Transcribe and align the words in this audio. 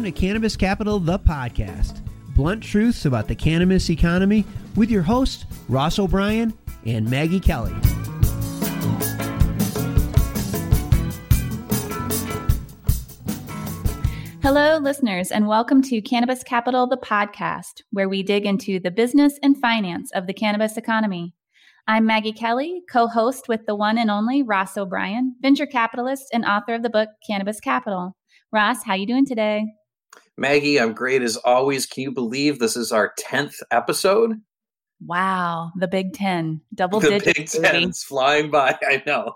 Welcome 0.00 0.14
to 0.14 0.18
Cannabis 0.18 0.56
Capital, 0.56 0.98
the 0.98 1.18
podcast. 1.18 2.00
Blunt 2.34 2.62
truths 2.62 3.04
about 3.04 3.28
the 3.28 3.34
cannabis 3.34 3.90
economy 3.90 4.46
with 4.74 4.90
your 4.90 5.02
hosts, 5.02 5.44
Ross 5.68 5.98
O'Brien 5.98 6.54
and 6.86 7.10
Maggie 7.10 7.38
Kelly. 7.38 7.74
Hello, 14.42 14.78
listeners, 14.78 15.30
and 15.30 15.46
welcome 15.46 15.82
to 15.82 16.00
Cannabis 16.00 16.42
Capital, 16.44 16.86
the 16.86 16.96
podcast, 16.96 17.82
where 17.90 18.08
we 18.08 18.22
dig 18.22 18.46
into 18.46 18.80
the 18.80 18.90
business 18.90 19.38
and 19.42 19.58
finance 19.58 20.10
of 20.12 20.26
the 20.26 20.32
cannabis 20.32 20.78
economy. 20.78 21.34
I'm 21.86 22.06
Maggie 22.06 22.32
Kelly, 22.32 22.80
co 22.90 23.06
host 23.06 23.48
with 23.48 23.66
the 23.66 23.74
one 23.74 23.98
and 23.98 24.10
only 24.10 24.42
Ross 24.42 24.78
O'Brien, 24.78 25.36
venture 25.42 25.66
capitalist 25.66 26.24
and 26.32 26.46
author 26.46 26.76
of 26.76 26.82
the 26.82 26.88
book 26.88 27.10
Cannabis 27.26 27.60
Capital. 27.60 28.16
Ross, 28.50 28.84
how 28.84 28.94
you 28.94 29.06
doing 29.06 29.26
today? 29.26 29.66
Maggie, 30.36 30.80
I'm 30.80 30.94
great 30.94 31.22
as 31.22 31.36
always. 31.36 31.86
Can 31.86 32.02
you 32.02 32.12
believe 32.12 32.58
this 32.58 32.76
is 32.76 32.92
our 32.92 33.12
10th 33.20 33.56
episode? 33.70 34.40
Wow, 35.04 35.72
the 35.76 35.88
Big 35.88 36.12
10. 36.12 36.60
Double 36.74 37.00
the 37.00 37.18
digits. 37.18 37.58
Big 37.58 37.62
10 37.64 37.90
is 37.90 38.02
flying 38.02 38.50
by. 38.50 38.78
I 38.82 39.02
know. 39.06 39.34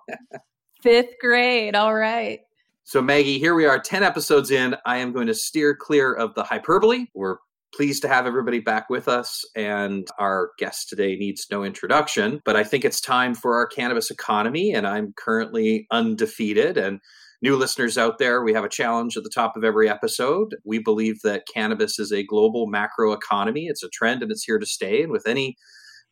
Fifth 0.82 1.14
grade. 1.20 1.74
All 1.74 1.94
right. 1.94 2.40
So, 2.84 3.00
Maggie, 3.00 3.38
here 3.38 3.54
we 3.54 3.64
are, 3.64 3.78
10 3.78 4.02
episodes 4.02 4.50
in. 4.50 4.76
I 4.84 4.98
am 4.98 5.12
going 5.12 5.26
to 5.28 5.34
steer 5.34 5.74
clear 5.74 6.12
of 6.12 6.34
the 6.34 6.42
hyperbole. 6.42 7.06
We're 7.14 7.36
pleased 7.74 8.02
to 8.02 8.08
have 8.08 8.26
everybody 8.26 8.60
back 8.60 8.90
with 8.90 9.08
us, 9.08 9.44
and 9.56 10.06
our 10.18 10.50
guest 10.58 10.90
today 10.90 11.16
needs 11.16 11.46
no 11.50 11.64
introduction. 11.64 12.42
But 12.44 12.56
I 12.56 12.64
think 12.64 12.84
it's 12.84 13.00
time 13.00 13.34
for 13.34 13.56
our 13.56 13.66
cannabis 13.66 14.10
economy, 14.10 14.74
and 14.74 14.86
I'm 14.86 15.14
currently 15.16 15.86
undefeated. 15.90 16.76
And 16.76 17.00
new 17.44 17.56
listeners 17.56 17.98
out 17.98 18.18
there, 18.18 18.42
we 18.42 18.54
have 18.54 18.64
a 18.64 18.70
challenge 18.70 19.18
at 19.18 19.22
the 19.22 19.30
top 19.30 19.54
of 19.54 19.64
every 19.64 19.86
episode. 19.86 20.56
We 20.64 20.78
believe 20.78 21.20
that 21.24 21.44
cannabis 21.52 21.98
is 21.98 22.10
a 22.10 22.24
global 22.24 22.66
macro 22.66 23.12
economy. 23.12 23.66
It's 23.66 23.82
a 23.82 23.90
trend 23.90 24.22
and 24.22 24.32
it's 24.32 24.44
here 24.44 24.58
to 24.58 24.64
stay. 24.64 25.02
And 25.02 25.12
with 25.12 25.26
any 25.26 25.56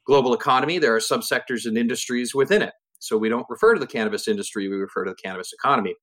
global 0.06 0.34
economy, 0.34 0.78
there 0.78 0.94
are 0.94 1.00
subsectors 1.00 1.64
and 1.64 1.78
industries 1.78 2.34
within 2.34 2.60
it. 2.60 2.74
So 2.98 3.16
we 3.16 3.30
don't 3.30 3.46
refer 3.48 3.72
to 3.72 3.80
the 3.80 3.86
cannabis 3.86 4.28
industry, 4.28 4.68
we 4.68 4.76
refer 4.76 5.04
to 5.04 5.10
the 5.12 5.16
cannabis 5.24 5.52
economy. 5.54 5.94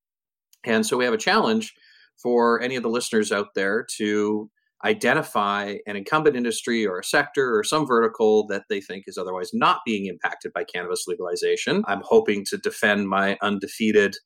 And 0.64 0.84
so 0.84 0.96
we 0.96 1.04
have 1.04 1.14
a 1.14 1.18
challenge 1.18 1.72
for 2.20 2.60
any 2.60 2.74
of 2.74 2.82
the 2.82 2.90
listeners 2.90 3.30
out 3.30 3.54
there 3.54 3.86
to 3.98 4.50
identify 4.84 5.76
an 5.86 5.94
incumbent 5.94 6.36
industry 6.36 6.84
or 6.84 6.98
a 6.98 7.04
sector 7.04 7.56
or 7.56 7.62
some 7.62 7.86
vertical 7.86 8.46
that 8.48 8.64
they 8.68 8.80
think 8.80 9.04
is 9.06 9.16
otherwise 9.16 9.50
not 9.52 9.78
being 9.86 10.06
impacted 10.06 10.52
by 10.52 10.64
cannabis 10.64 11.04
legalization. 11.06 11.84
I'm 11.86 12.02
hoping 12.04 12.44
to 12.46 12.56
defend 12.58 13.08
my 13.08 13.38
undefeated 13.42 14.16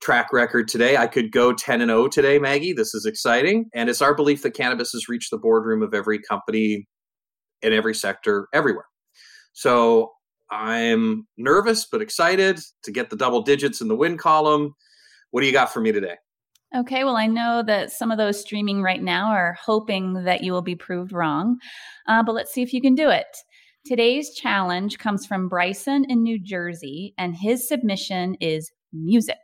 track 0.00 0.32
record 0.32 0.68
today. 0.68 0.96
I 0.96 1.06
could 1.06 1.32
go 1.32 1.52
10 1.52 1.80
and 1.80 1.90
0 1.90 2.08
today, 2.08 2.38
Maggie. 2.38 2.72
This 2.72 2.94
is 2.94 3.06
exciting. 3.06 3.66
And 3.74 3.90
it's 3.90 4.02
our 4.02 4.14
belief 4.14 4.42
that 4.42 4.52
cannabis 4.52 4.92
has 4.92 5.08
reached 5.08 5.30
the 5.30 5.38
boardroom 5.38 5.82
of 5.82 5.94
every 5.94 6.18
company 6.18 6.86
in 7.62 7.72
every 7.72 7.94
sector 7.94 8.48
everywhere. 8.54 8.86
So 9.52 10.12
I'm 10.50 11.26
nervous 11.36 11.86
but 11.90 12.02
excited 12.02 12.60
to 12.84 12.92
get 12.92 13.10
the 13.10 13.16
double 13.16 13.42
digits 13.42 13.80
in 13.80 13.88
the 13.88 13.96
win 13.96 14.16
column. 14.16 14.74
What 15.30 15.42
do 15.42 15.46
you 15.46 15.52
got 15.52 15.72
for 15.72 15.80
me 15.80 15.92
today? 15.92 16.16
Okay, 16.74 17.02
well, 17.02 17.16
I 17.16 17.26
know 17.26 17.64
that 17.64 17.90
some 17.90 18.12
of 18.12 18.18
those 18.18 18.40
streaming 18.40 18.80
right 18.80 19.02
now 19.02 19.32
are 19.32 19.58
hoping 19.60 20.24
that 20.24 20.44
you 20.44 20.52
will 20.52 20.62
be 20.62 20.76
proved 20.76 21.12
wrong, 21.12 21.58
uh, 22.06 22.22
but 22.22 22.32
let's 22.32 22.52
see 22.52 22.62
if 22.62 22.72
you 22.72 22.80
can 22.80 22.94
do 22.94 23.10
it. 23.10 23.26
Today's 23.84 24.34
challenge 24.34 24.98
comes 24.98 25.26
from 25.26 25.48
Bryson 25.48 26.04
in 26.08 26.22
New 26.22 26.38
Jersey, 26.38 27.12
and 27.18 27.34
his 27.34 27.66
submission 27.66 28.36
is 28.40 28.70
music. 28.92 29.38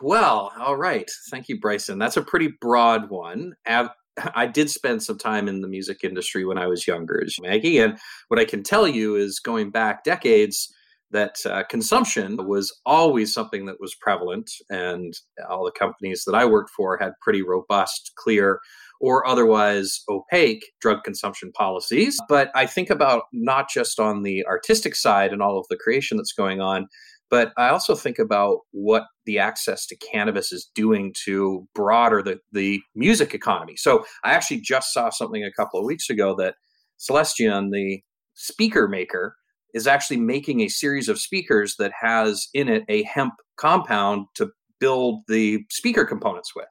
Well, 0.00 0.52
all 0.58 0.76
right. 0.76 1.10
Thank 1.30 1.48
you, 1.48 1.58
Bryson. 1.58 1.98
That's 1.98 2.16
a 2.16 2.22
pretty 2.22 2.50
broad 2.60 3.10
one. 3.10 3.54
I 4.34 4.46
did 4.46 4.70
spend 4.70 5.02
some 5.02 5.18
time 5.18 5.48
in 5.48 5.60
the 5.60 5.68
music 5.68 5.98
industry 6.02 6.44
when 6.44 6.58
I 6.58 6.66
was 6.66 6.86
younger, 6.86 7.22
Maggie. 7.40 7.78
And 7.78 7.98
what 8.28 8.40
I 8.40 8.44
can 8.44 8.62
tell 8.62 8.88
you 8.88 9.16
is 9.16 9.38
going 9.40 9.70
back 9.70 10.04
decades, 10.04 10.72
that 11.12 11.36
uh, 11.46 11.62
consumption 11.70 12.36
was 12.48 12.76
always 12.84 13.32
something 13.32 13.66
that 13.66 13.80
was 13.80 13.94
prevalent. 13.94 14.50
And 14.70 15.14
all 15.48 15.64
the 15.64 15.78
companies 15.78 16.24
that 16.26 16.34
I 16.34 16.44
worked 16.44 16.70
for 16.76 16.98
had 16.98 17.12
pretty 17.22 17.42
robust, 17.42 18.12
clear, 18.16 18.60
or 19.00 19.26
otherwise 19.26 20.02
opaque 20.08 20.64
drug 20.80 21.04
consumption 21.04 21.52
policies. 21.52 22.18
But 22.28 22.50
I 22.54 22.66
think 22.66 22.90
about 22.90 23.24
not 23.32 23.68
just 23.68 24.00
on 24.00 24.22
the 24.22 24.44
artistic 24.46 24.96
side 24.96 25.32
and 25.32 25.42
all 25.42 25.58
of 25.58 25.66
the 25.70 25.76
creation 25.76 26.16
that's 26.16 26.32
going 26.32 26.60
on, 26.60 26.88
but 27.30 27.52
I 27.56 27.68
also 27.68 27.94
think 27.94 28.18
about 28.18 28.60
what 28.70 29.04
the 29.24 29.38
access 29.38 29.86
to 29.86 29.96
cannabis 29.96 30.52
is 30.52 30.70
doing 30.74 31.14
to 31.24 31.66
broader 31.74 32.22
the, 32.22 32.38
the 32.52 32.80
music 32.94 33.34
economy. 33.34 33.76
So 33.76 34.04
I 34.24 34.32
actually 34.32 34.60
just 34.60 34.92
saw 34.92 35.10
something 35.10 35.44
a 35.44 35.52
couple 35.52 35.80
of 35.80 35.86
weeks 35.86 36.08
ago 36.08 36.34
that 36.36 36.54
Celestion, 36.98 37.70
the 37.70 38.00
speaker 38.34 38.88
maker, 38.88 39.36
is 39.74 39.86
actually 39.86 40.18
making 40.18 40.60
a 40.60 40.68
series 40.68 41.08
of 41.08 41.18
speakers 41.18 41.74
that 41.78 41.92
has 42.00 42.48
in 42.54 42.68
it 42.68 42.84
a 42.88 43.02
hemp 43.02 43.34
compound 43.56 44.26
to 44.34 44.48
build 44.78 45.22
the 45.28 45.64
speaker 45.70 46.04
components 46.04 46.54
with. 46.54 46.66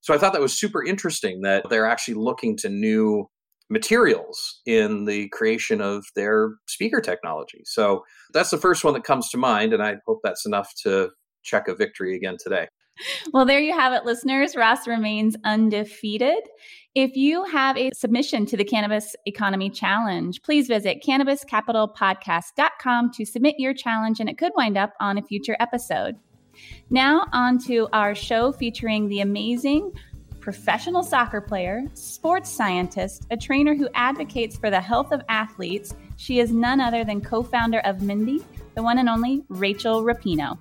So 0.00 0.14
I 0.14 0.18
thought 0.18 0.32
that 0.32 0.40
was 0.40 0.58
super 0.58 0.82
interesting 0.84 1.42
that 1.42 1.68
they're 1.68 1.86
actually 1.86 2.14
looking 2.14 2.56
to 2.58 2.68
new 2.68 3.28
materials 3.70 4.60
in 4.66 5.04
the 5.04 5.28
creation 5.28 5.80
of 5.80 6.04
their 6.14 6.50
speaker 6.66 7.00
technology. 7.00 7.62
So 7.64 8.04
that's 8.32 8.50
the 8.50 8.58
first 8.58 8.84
one 8.84 8.94
that 8.94 9.04
comes 9.04 9.28
to 9.30 9.38
mind. 9.38 9.72
And 9.72 9.82
I 9.82 9.96
hope 10.06 10.20
that's 10.22 10.46
enough 10.46 10.72
to 10.82 11.10
check 11.42 11.68
a 11.68 11.74
victory 11.74 12.16
again 12.16 12.36
today. 12.42 12.68
Well, 13.32 13.46
there 13.46 13.60
you 13.60 13.72
have 13.72 13.92
it, 13.92 14.04
listeners. 14.04 14.56
Ross 14.56 14.88
remains 14.88 15.36
undefeated. 15.44 16.40
If 16.94 17.16
you 17.16 17.44
have 17.44 17.76
a 17.76 17.90
submission 17.94 18.46
to 18.46 18.56
the 18.56 18.64
Cannabis 18.64 19.14
Economy 19.24 19.70
Challenge, 19.70 20.42
please 20.42 20.66
visit 20.66 21.04
cannabiscapitalpodcast.com 21.06 23.12
to 23.12 23.24
submit 23.24 23.54
your 23.58 23.72
challenge, 23.72 24.18
and 24.18 24.28
it 24.28 24.36
could 24.36 24.50
wind 24.56 24.76
up 24.76 24.94
on 25.00 25.16
a 25.16 25.22
future 25.22 25.56
episode. 25.60 26.16
Now, 26.90 27.26
on 27.32 27.58
to 27.66 27.86
our 27.92 28.16
show 28.16 28.50
featuring 28.50 29.08
the 29.08 29.20
amazing 29.20 29.92
professional 30.40 31.02
soccer 31.02 31.40
player, 31.40 31.84
sports 31.94 32.50
scientist, 32.50 33.26
a 33.30 33.36
trainer 33.36 33.74
who 33.74 33.88
advocates 33.94 34.56
for 34.56 34.70
the 34.70 34.80
health 34.80 35.12
of 35.12 35.22
athletes. 35.28 35.94
She 36.16 36.40
is 36.40 36.52
none 36.52 36.80
other 36.80 37.04
than 37.04 37.20
co 37.20 37.42
founder 37.42 37.80
of 37.80 38.02
Mendi, 38.02 38.42
the 38.74 38.82
one 38.82 38.98
and 38.98 39.08
only 39.08 39.44
Rachel 39.48 40.02
Rapinoe. 40.02 40.58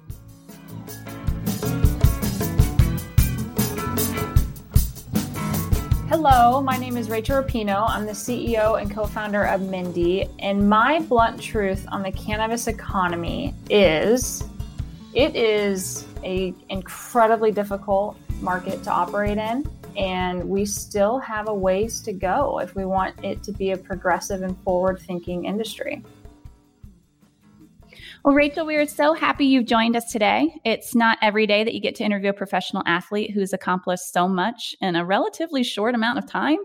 Hello, 6.09 6.61
my 6.61 6.77
name 6.77 6.95
is 6.95 7.09
Rachel 7.09 7.43
Rapinoe. 7.43 7.89
I'm 7.89 8.05
the 8.05 8.13
CEO 8.13 8.81
and 8.81 8.89
co 8.89 9.05
founder 9.05 9.43
of 9.43 9.61
Mendi. 9.61 10.29
And 10.39 10.69
my 10.69 10.99
blunt 11.01 11.41
truth 11.41 11.85
on 11.89 12.01
the 12.01 12.11
cannabis 12.11 12.67
economy 12.67 13.53
is 13.69 14.43
it 15.13 15.35
is 15.35 16.05
a 16.23 16.53
incredibly 16.69 17.51
difficult 17.51 18.17
market 18.41 18.83
to 18.83 18.91
operate 18.91 19.37
in 19.37 19.67
and 19.97 20.47
we 20.47 20.63
still 20.65 21.17
have 21.19 21.47
a 21.47 21.53
ways 21.53 22.01
to 22.01 22.13
go 22.13 22.59
if 22.59 22.75
we 22.75 22.85
want 22.85 23.15
it 23.23 23.41
to 23.43 23.51
be 23.51 23.71
a 23.71 23.77
progressive 23.77 24.43
and 24.43 24.57
forward 24.63 24.99
thinking 24.99 25.45
industry. 25.45 26.03
Well, 28.23 28.35
Rachel, 28.35 28.65
we 28.65 28.75
are 28.75 28.85
so 28.85 29.13
happy 29.13 29.45
you've 29.45 29.65
joined 29.65 29.95
us 29.95 30.11
today. 30.11 30.53
It's 30.65 30.93
not 30.93 31.17
every 31.21 31.47
day 31.47 31.63
that 31.63 31.73
you 31.73 31.79
get 31.79 31.95
to 31.95 32.03
interview 32.03 32.29
a 32.29 32.33
professional 32.33 32.83
athlete 32.85 33.31
who's 33.33 33.53
accomplished 33.53 34.11
so 34.11 34.27
much 34.27 34.75
in 34.81 34.95
a 34.95 35.05
relatively 35.05 35.63
short 35.63 35.95
amount 35.95 36.19
of 36.19 36.27
time. 36.27 36.57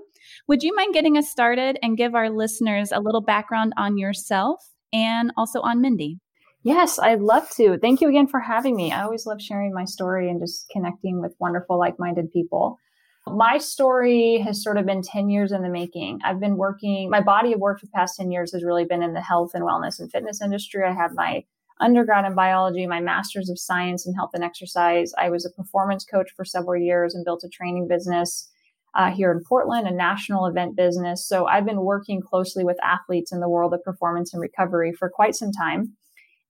Would 0.48 0.62
you 0.62 0.74
mind 0.74 0.92
getting 0.92 1.16
us 1.16 1.30
started 1.30 1.78
and 1.82 1.96
give 1.96 2.14
our 2.14 2.30
listeners 2.30 2.90
a 2.92 3.00
little 3.00 3.20
background 3.20 3.74
on 3.76 3.96
yourself 3.96 4.60
and 4.92 5.32
also 5.36 5.60
on 5.60 5.80
Mendi? 5.80 6.18
Yes, 6.64 6.98
I'd 6.98 7.20
love 7.20 7.50
to. 7.56 7.76
Thank 7.78 8.00
you 8.00 8.08
again 8.08 8.28
for 8.28 8.38
having 8.38 8.76
me. 8.76 8.92
I 8.92 9.02
always 9.02 9.26
love 9.26 9.42
sharing 9.42 9.74
my 9.74 9.84
story 9.84 10.30
and 10.30 10.40
just 10.40 10.68
connecting 10.70 11.20
with 11.20 11.34
wonderful, 11.40 11.76
like 11.76 11.98
minded 11.98 12.30
people. 12.32 12.78
My 13.26 13.58
story 13.58 14.38
has 14.38 14.62
sort 14.62 14.78
of 14.78 14.86
been 14.86 15.02
10 15.02 15.28
years 15.28 15.50
in 15.50 15.62
the 15.62 15.68
making. 15.68 16.20
I've 16.24 16.40
been 16.40 16.56
working, 16.56 17.10
my 17.10 17.20
body 17.20 17.52
of 17.52 17.60
work 17.60 17.80
for 17.80 17.86
the 17.86 17.92
past 17.92 18.16
10 18.16 18.30
years 18.30 18.52
has 18.52 18.64
really 18.64 18.84
been 18.84 19.02
in 19.02 19.12
the 19.12 19.20
health 19.20 19.50
and 19.54 19.64
wellness 19.64 19.98
and 19.98 20.10
fitness 20.10 20.40
industry. 20.40 20.84
I 20.84 20.92
have 20.92 21.12
my 21.14 21.44
undergrad 21.80 22.24
in 22.24 22.34
biology, 22.34 22.86
my 22.86 23.00
master's 23.00 23.50
of 23.50 23.58
science 23.58 24.06
in 24.06 24.14
health 24.14 24.30
and 24.34 24.44
exercise. 24.44 25.12
I 25.18 25.30
was 25.30 25.44
a 25.44 25.50
performance 25.50 26.04
coach 26.04 26.30
for 26.36 26.44
several 26.44 26.80
years 26.80 27.14
and 27.14 27.24
built 27.24 27.44
a 27.44 27.48
training 27.48 27.88
business 27.88 28.48
uh, 28.94 29.10
here 29.10 29.32
in 29.32 29.42
Portland, 29.48 29.88
a 29.88 29.92
national 29.92 30.46
event 30.46 30.76
business. 30.76 31.26
So 31.26 31.46
I've 31.46 31.66
been 31.66 31.80
working 31.80 32.20
closely 32.20 32.62
with 32.62 32.76
athletes 32.84 33.32
in 33.32 33.40
the 33.40 33.48
world 33.48 33.74
of 33.74 33.82
performance 33.82 34.32
and 34.32 34.40
recovery 34.40 34.92
for 34.92 35.10
quite 35.10 35.34
some 35.34 35.50
time. 35.50 35.96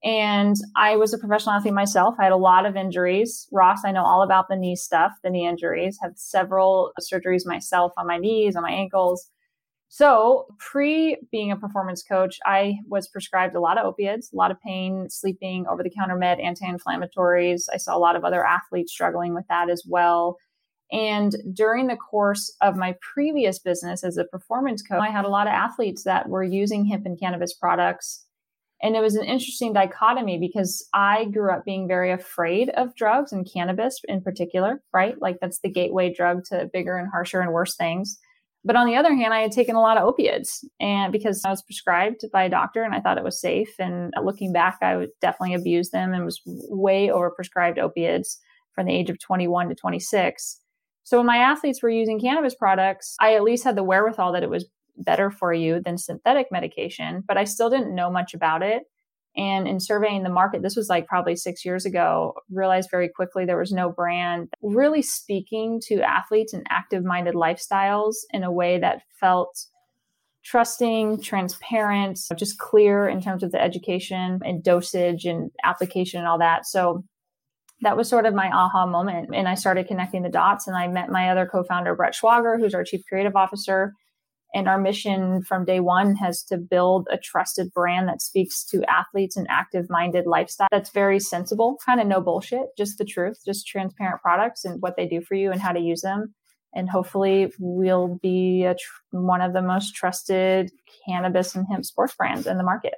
And 0.05 0.57
I 0.77 0.97
was 0.97 1.15
a 1.15 1.19
professional 1.19 1.55
athlete 1.55 1.75
myself. 1.75 2.17
I 2.19 2.25
had 2.25 2.33
a 2.33 2.37
lot 2.37 2.67
of 2.67 2.75
injuries. 2.75 3.47
Ross, 3.53 3.85
I 3.85 3.93
know 3.93 4.05
all 4.05 4.23
about 4.23 4.49
the 4.49 4.57
knee 4.57 4.75
stuff, 4.75 5.13
the 5.23 5.31
knee 5.31 5.47
injuries, 5.47 5.97
had 6.03 6.19
several 6.19 6.93
surgeries 7.01 7.47
myself 7.47 7.93
on 7.97 8.09
my 8.09 8.19
knees, 8.19 8.57
on 8.57 8.63
my 8.63 8.73
ankles. 8.73 9.31
So, 9.89 10.47
pre 10.59 11.19
being 11.31 11.53
a 11.53 11.57
performance 11.57 12.03
coach, 12.03 12.39
I 12.47 12.79
was 12.89 13.09
prescribed 13.09 13.55
a 13.55 13.61
lot 13.61 13.77
of 13.77 13.85
opiates, 13.85 14.33
a 14.33 14.37
lot 14.37 14.51
of 14.51 14.59
pain, 14.61 15.09
sleeping, 15.11 15.67
over 15.69 15.83
the 15.83 15.91
counter 15.91 16.17
med, 16.17 16.41
anti 16.41 16.65
inflammatories. 16.65 17.65
I 17.73 17.77
saw 17.77 17.95
a 17.95 18.01
lot 18.01 18.17
of 18.17 18.25
other 18.25 18.45
athletes 18.45 18.91
struggling 18.91 19.35
with 19.35 19.45
that 19.51 19.69
as 19.69 19.85
well. 19.87 20.39
And 20.91 21.37
during 21.53 21.87
the 21.87 21.97
course 21.97 22.55
of 22.61 22.75
my 22.75 22.97
previous 23.15 23.59
business 23.59 24.03
as 24.03 24.17
a 24.17 24.25
performance 24.25 24.83
coach, 24.83 25.01
I 25.01 25.11
had 25.11 25.27
a 25.27 25.29
lot 25.29 25.47
of 25.47 25.53
athletes 25.53 26.05
that 26.05 26.29
were 26.29 26.43
using 26.43 26.87
hemp 26.87 27.07
and 27.07 27.21
cannabis 27.21 27.55
products. 27.55 28.25
And 28.83 28.97
it 28.97 29.01
was 29.01 29.15
an 29.15 29.25
interesting 29.25 29.73
dichotomy 29.73 30.39
because 30.39 30.89
I 30.93 31.27
grew 31.27 31.53
up 31.53 31.65
being 31.65 31.87
very 31.87 32.11
afraid 32.11 32.69
of 32.71 32.97
drugs 32.97 33.33
and 33.33 33.49
cannabis 33.51 34.01
in 34.09 34.23
particular, 34.23 34.83
right? 34.93 35.15
Like 35.21 35.39
that's 35.41 35.61
the 35.61 35.71
gateway 35.71 36.13
drug 36.13 36.45
to 36.47 36.69
bigger 36.73 36.97
and 36.97 37.09
harsher 37.09 37.41
and 37.41 37.53
worse 37.53 37.77
things. 37.77 38.19
But 38.65 38.77
on 38.77 38.87
the 38.87 38.97
other 38.97 39.15
hand, 39.15 39.35
I 39.35 39.41
had 39.41 39.53
taken 39.53 39.77
a 39.77 39.81
lot 39.81 39.99
of 39.99 40.05
opiates 40.05 40.65
and 40.81 41.13
because 41.13 41.45
I 41.45 41.51
was 41.51 41.63
prescribed 41.63 42.25
by 42.33 42.45
a 42.45 42.51
doctor 42.51 42.83
and 42.83 42.95
I 42.95 43.01
thought 43.01 43.19
it 43.19 43.25
was 43.25 43.41
safe. 43.41 43.75
And 43.79 44.13
looking 44.23 44.53
back, 44.53 44.79
I 44.83 44.97
would 44.97 45.11
definitely 45.21 45.55
abuse 45.55 45.91
them 45.91 46.13
and 46.13 46.25
was 46.25 46.41
way 46.47 47.09
overprescribed 47.09 47.79
opiates 47.79 48.39
from 48.75 48.87
the 48.87 48.95
age 48.95 49.11
of 49.11 49.19
21 49.19 49.69
to 49.69 49.75
26. 49.75 50.61
So 51.05 51.19
when 51.19 51.27
my 51.27 51.39
athletes 51.39 51.83
were 51.83 51.91
using 51.91 52.21
cannabis 52.21 52.55
products, 52.55 53.17
I 53.21 53.35
at 53.35 53.43
least 53.43 53.65
had 53.65 53.77
the 53.77 53.85
wherewithal 53.85 54.33
that 54.33 54.45
it 54.45 54.51
was 54.51 54.67
better 54.97 55.31
for 55.31 55.53
you 55.53 55.81
than 55.81 55.99
synthetic 55.99 56.49
medication, 56.51 57.23
but 57.27 57.37
I 57.37 57.45
still 57.45 57.71
didn't 57.71 57.95
know 57.95 58.11
much 58.11 58.35
about 58.35 58.63
it. 58.63 58.83
And 59.35 59.67
in 59.67 59.81
surveying 59.81 60.25
the 60.25 60.29
market, 60.29 60.63
this 60.63 60.77
was 60.77 60.91
like 60.91 61.07
probably 61.07 61.37
six 61.37 61.65
years 61.65 61.87
ago, 61.87 62.35
realized 62.51 62.91
very 62.91 63.09
quickly 63.09 63.47
there 63.47 63.57
was 63.57 63.73
no 63.73 63.91
brand 63.91 64.49
really 64.61 65.01
speaking 65.01 65.81
to 65.87 66.03
athletes 66.03 66.53
and 66.53 66.67
active 66.69 67.03
minded 67.03 67.35
lifestyles 67.35 68.15
in 68.31 68.45
a 68.45 68.53
way 68.53 68.79
that 68.79 69.03
felt 69.19 69.67
trusting, 70.45 71.23
transparent, 71.23 72.19
just 72.37 72.59
clear 72.59 73.09
in 73.09 73.23
terms 73.23 73.43
of 73.43 73.53
the 73.53 73.63
education 73.63 74.41
and 74.45 74.63
dosage 74.63 75.25
and 75.25 75.51
application 75.65 76.19
and 76.19 76.29
all 76.29 76.39
that. 76.39 76.67
So 76.67 77.05
that 77.81 77.97
was 77.97 78.09
sort 78.09 78.27
of 78.27 78.35
my 78.35 78.51
aha 78.53 78.87
moment. 78.87 79.31
And 79.35 79.49
I 79.49 79.55
started 79.55 79.89
connecting 79.89 80.23
the 80.23 80.29
dots 80.29 80.67
and 80.67 80.77
I 80.77 80.89
met 80.89 81.11
my 81.11 81.31
other 81.31 81.49
co-founder, 81.51 81.95
Brett 81.95 82.15
Schwager, 82.15 82.59
who's 82.59 82.75
our 82.75 82.85
chief 82.85 83.03
creative 83.09 83.35
officer. 83.35 83.95
And 84.55 84.69
our 84.69 84.79
mission 84.79 85.43
from 85.43 85.65
day 85.65 85.81
one 85.81 86.15
has 86.17 86.43
to 86.45 86.59
build 86.59 87.09
a 87.11 87.17
trusted 87.17 87.73
brand 87.73 88.09
that 88.09 88.21
speaks 88.21 88.65
to 88.65 88.85
athletes 88.91 89.37
and 89.37 89.47
active 89.49 89.87
minded 89.89 90.27
lifestyle 90.27 90.69
that's 90.71 90.91
very 90.91 91.19
sensible, 91.19 91.79
kind 91.85 92.01
of 92.01 92.07
no 92.07 92.21
bullshit, 92.21 92.77
just 92.77 92.99
the 92.99 93.05
truth, 93.05 93.39
just 93.47 93.67
transparent 93.67 94.21
products 94.21 94.65
and 94.65 94.83
what 94.83 94.97
they 94.97 95.07
do 95.07 95.23
for 95.23 95.35
you 95.35 95.51
and 95.51 95.61
how 95.61 95.73
to 95.73 95.81
use 95.81 96.03
them. 96.03 96.35
And 96.75 96.89
hopefully, 96.89 97.53
we'll 97.59 98.19
be 98.23 98.63
tr- 98.65 99.17
one 99.17 99.41
of 99.41 99.53
the 99.53 99.63
most 99.63 99.95
trusted 99.95 100.71
cannabis 101.07 101.55
and 101.55 101.67
hemp 101.71 101.85
sports 101.85 102.15
brands 102.15 102.47
in 102.47 102.57
the 102.57 102.65
market. 102.65 102.95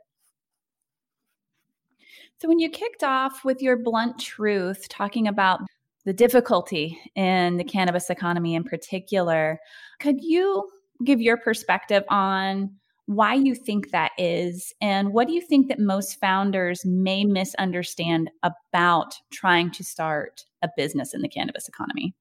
So, 2.40 2.48
when 2.48 2.58
you 2.58 2.68
kicked 2.68 3.02
off 3.02 3.44
with 3.44 3.62
your 3.62 3.76
blunt 3.76 4.18
truth, 4.18 4.88
talking 4.88 5.26
about 5.26 5.60
the 6.04 6.12
difficulty 6.12 7.00
in 7.16 7.56
the 7.56 7.64
cannabis 7.64 8.10
economy 8.10 8.54
in 8.54 8.62
particular, 8.62 9.58
could 9.98 10.22
you 10.22 10.68
give 11.05 11.20
your 11.20 11.37
perspective 11.37 12.05
on 12.08 12.70
why 13.06 13.35
you 13.35 13.55
think 13.55 13.91
that 13.91 14.12
is 14.17 14.73
and 14.81 15.12
what 15.12 15.26
do 15.26 15.35
you 15.35 15.41
think 15.41 15.69
that 15.69 15.79
most 15.79 16.19
founders 16.20 16.85
may 16.87 17.25
misunderstand 17.25 18.31
about 18.43 19.14
trying 19.31 19.70
to 19.73 19.85
start 19.85 20.44
a 20.62 20.69
business 20.76 21.12
in 21.12 21.20
the 21.20 21.29
cannabis 21.29 21.69
economy? 21.69 22.14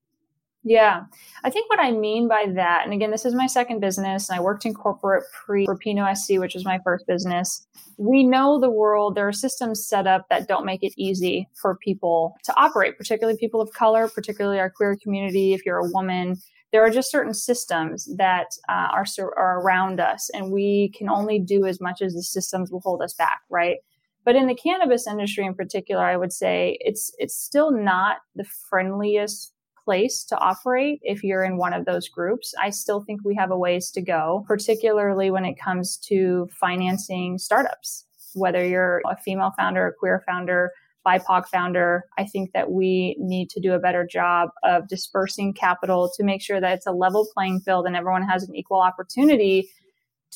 Yeah. 0.65 1.03
I 1.43 1.49
think 1.49 1.69
what 1.69 1.79
I 1.79 1.91
mean 1.91 2.29
by 2.29 2.45
that, 2.55 2.83
and 2.85 2.93
again, 2.93 3.11
this 3.11 3.25
is 3.25 3.35
my 3.35 3.47
second 3.47 3.81
business, 3.81 4.29
and 4.29 4.37
I 4.37 4.41
worked 4.41 4.65
in 4.65 4.73
corporate 4.73 5.25
pre 5.45 5.65
for 5.65 5.77
SC, 6.15 6.39
which 6.39 6.53
was 6.53 6.63
my 6.63 6.79
first 6.85 7.05
business. 7.05 7.67
We 7.97 8.23
know 8.23 8.59
the 8.59 8.69
world, 8.69 9.15
there 9.15 9.27
are 9.27 9.33
systems 9.33 9.85
set 9.85 10.07
up 10.07 10.29
that 10.29 10.47
don't 10.47 10.65
make 10.65 10.81
it 10.81 10.93
easy 10.95 11.49
for 11.61 11.75
people 11.75 12.37
to 12.45 12.53
operate, 12.57 12.97
particularly 12.97 13.37
people 13.37 13.59
of 13.59 13.73
color, 13.73 14.07
particularly 14.07 14.59
our 14.59 14.69
queer 14.69 14.95
community. 14.95 15.53
If 15.53 15.65
you're 15.65 15.79
a 15.79 15.91
woman, 15.91 16.37
there 16.73 16.83
are 16.83 16.89
just 16.89 17.11
certain 17.11 17.35
systems 17.35 18.09
that 18.17 18.47
uh, 18.67 18.89
are, 18.91 19.05
are 19.37 19.61
around 19.61 19.99
us, 19.99 20.29
and 20.33 20.51
we 20.51 20.91
can 20.97 21.07
only 21.07 21.39
do 21.39 21.65
as 21.67 21.79
much 21.79 22.01
as 22.01 22.13
the 22.15 22.23
systems 22.23 22.71
will 22.71 22.81
hold 22.81 23.03
us 23.03 23.13
back, 23.13 23.41
right? 23.49 23.77
But 24.25 24.35
in 24.35 24.47
the 24.47 24.55
cannabis 24.55 25.05
industry 25.05 25.45
in 25.45 25.53
particular, 25.53 26.03
I 26.03 26.17
would 26.17 26.33
say 26.33 26.77
it's 26.81 27.13
it's 27.19 27.35
still 27.35 27.71
not 27.71 28.17
the 28.35 28.45
friendliest 28.69 29.53
place 29.85 30.23
to 30.23 30.37
operate 30.37 30.99
if 31.03 31.23
you're 31.23 31.43
in 31.43 31.57
one 31.57 31.73
of 31.73 31.85
those 31.85 32.09
groups. 32.09 32.53
I 32.59 32.71
still 32.71 33.03
think 33.03 33.21
we 33.23 33.35
have 33.35 33.51
a 33.51 33.57
ways 33.57 33.91
to 33.91 34.01
go, 34.01 34.43
particularly 34.47 35.29
when 35.29 35.45
it 35.45 35.59
comes 35.59 35.97
to 36.07 36.49
financing 36.59 37.37
startups. 37.37 38.05
Whether 38.33 38.65
you're 38.65 39.01
a 39.05 39.15
female 39.17 39.53
founder, 39.55 39.85
a 39.85 39.93
queer 39.93 40.23
founder, 40.25 40.71
BIPOC 41.05 41.47
founder, 41.47 42.05
I 42.17 42.25
think 42.25 42.51
that 42.53 42.71
we 42.71 43.15
need 43.19 43.49
to 43.51 43.59
do 43.59 43.73
a 43.73 43.79
better 43.79 44.05
job 44.05 44.49
of 44.63 44.87
dispersing 44.87 45.53
capital 45.53 46.11
to 46.15 46.23
make 46.23 46.41
sure 46.41 46.61
that 46.61 46.73
it's 46.73 46.87
a 46.87 46.91
level 46.91 47.27
playing 47.33 47.61
field 47.61 47.85
and 47.85 47.95
everyone 47.95 48.23
has 48.23 48.43
an 48.43 48.55
equal 48.55 48.81
opportunity 48.81 49.69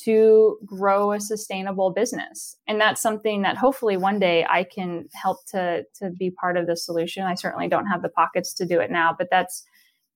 to 0.04 0.58
grow 0.64 1.12
a 1.12 1.20
sustainable 1.20 1.90
business. 1.90 2.56
And 2.68 2.80
that's 2.80 3.02
something 3.02 3.42
that 3.42 3.56
hopefully 3.56 3.96
one 3.96 4.20
day 4.20 4.46
I 4.48 4.64
can 4.64 5.08
help 5.12 5.44
to 5.46 5.84
to 5.96 6.10
be 6.10 6.30
part 6.30 6.56
of 6.56 6.66
the 6.66 6.76
solution. 6.76 7.24
I 7.24 7.34
certainly 7.34 7.68
don't 7.68 7.86
have 7.86 8.02
the 8.02 8.08
pockets 8.08 8.52
to 8.54 8.66
do 8.66 8.80
it 8.80 8.90
now, 8.90 9.14
but 9.16 9.28
that's 9.30 9.64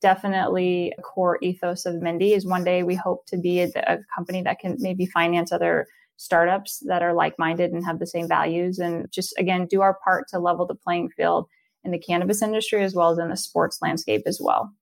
definitely 0.00 0.92
a 0.98 1.02
core 1.02 1.38
ethos 1.42 1.86
of 1.86 2.02
Mendi 2.02 2.34
is 2.34 2.46
one 2.46 2.64
day 2.64 2.82
we 2.82 2.94
hope 2.94 3.24
to 3.26 3.36
be 3.38 3.60
a, 3.60 3.70
a 3.86 3.98
company 4.14 4.42
that 4.42 4.58
can 4.58 4.76
maybe 4.78 5.06
finance 5.06 5.52
other 5.52 5.86
startups 6.22 6.80
that 6.86 7.02
are 7.02 7.12
like-minded 7.12 7.72
and 7.72 7.84
have 7.84 7.98
the 7.98 8.06
same 8.06 8.28
values 8.28 8.78
and 8.78 9.10
just 9.10 9.34
again 9.38 9.66
do 9.66 9.80
our 9.80 9.98
part 10.04 10.28
to 10.28 10.38
level 10.38 10.66
the 10.66 10.74
playing 10.74 11.08
field 11.16 11.46
in 11.84 11.90
the 11.90 11.98
cannabis 11.98 12.42
industry 12.42 12.82
as 12.84 12.94
well 12.94 13.10
as 13.10 13.18
in 13.18 13.28
the 13.28 13.36
sports 13.36 13.78
landscape 13.82 14.22
as 14.26 14.40
well. 14.40 14.72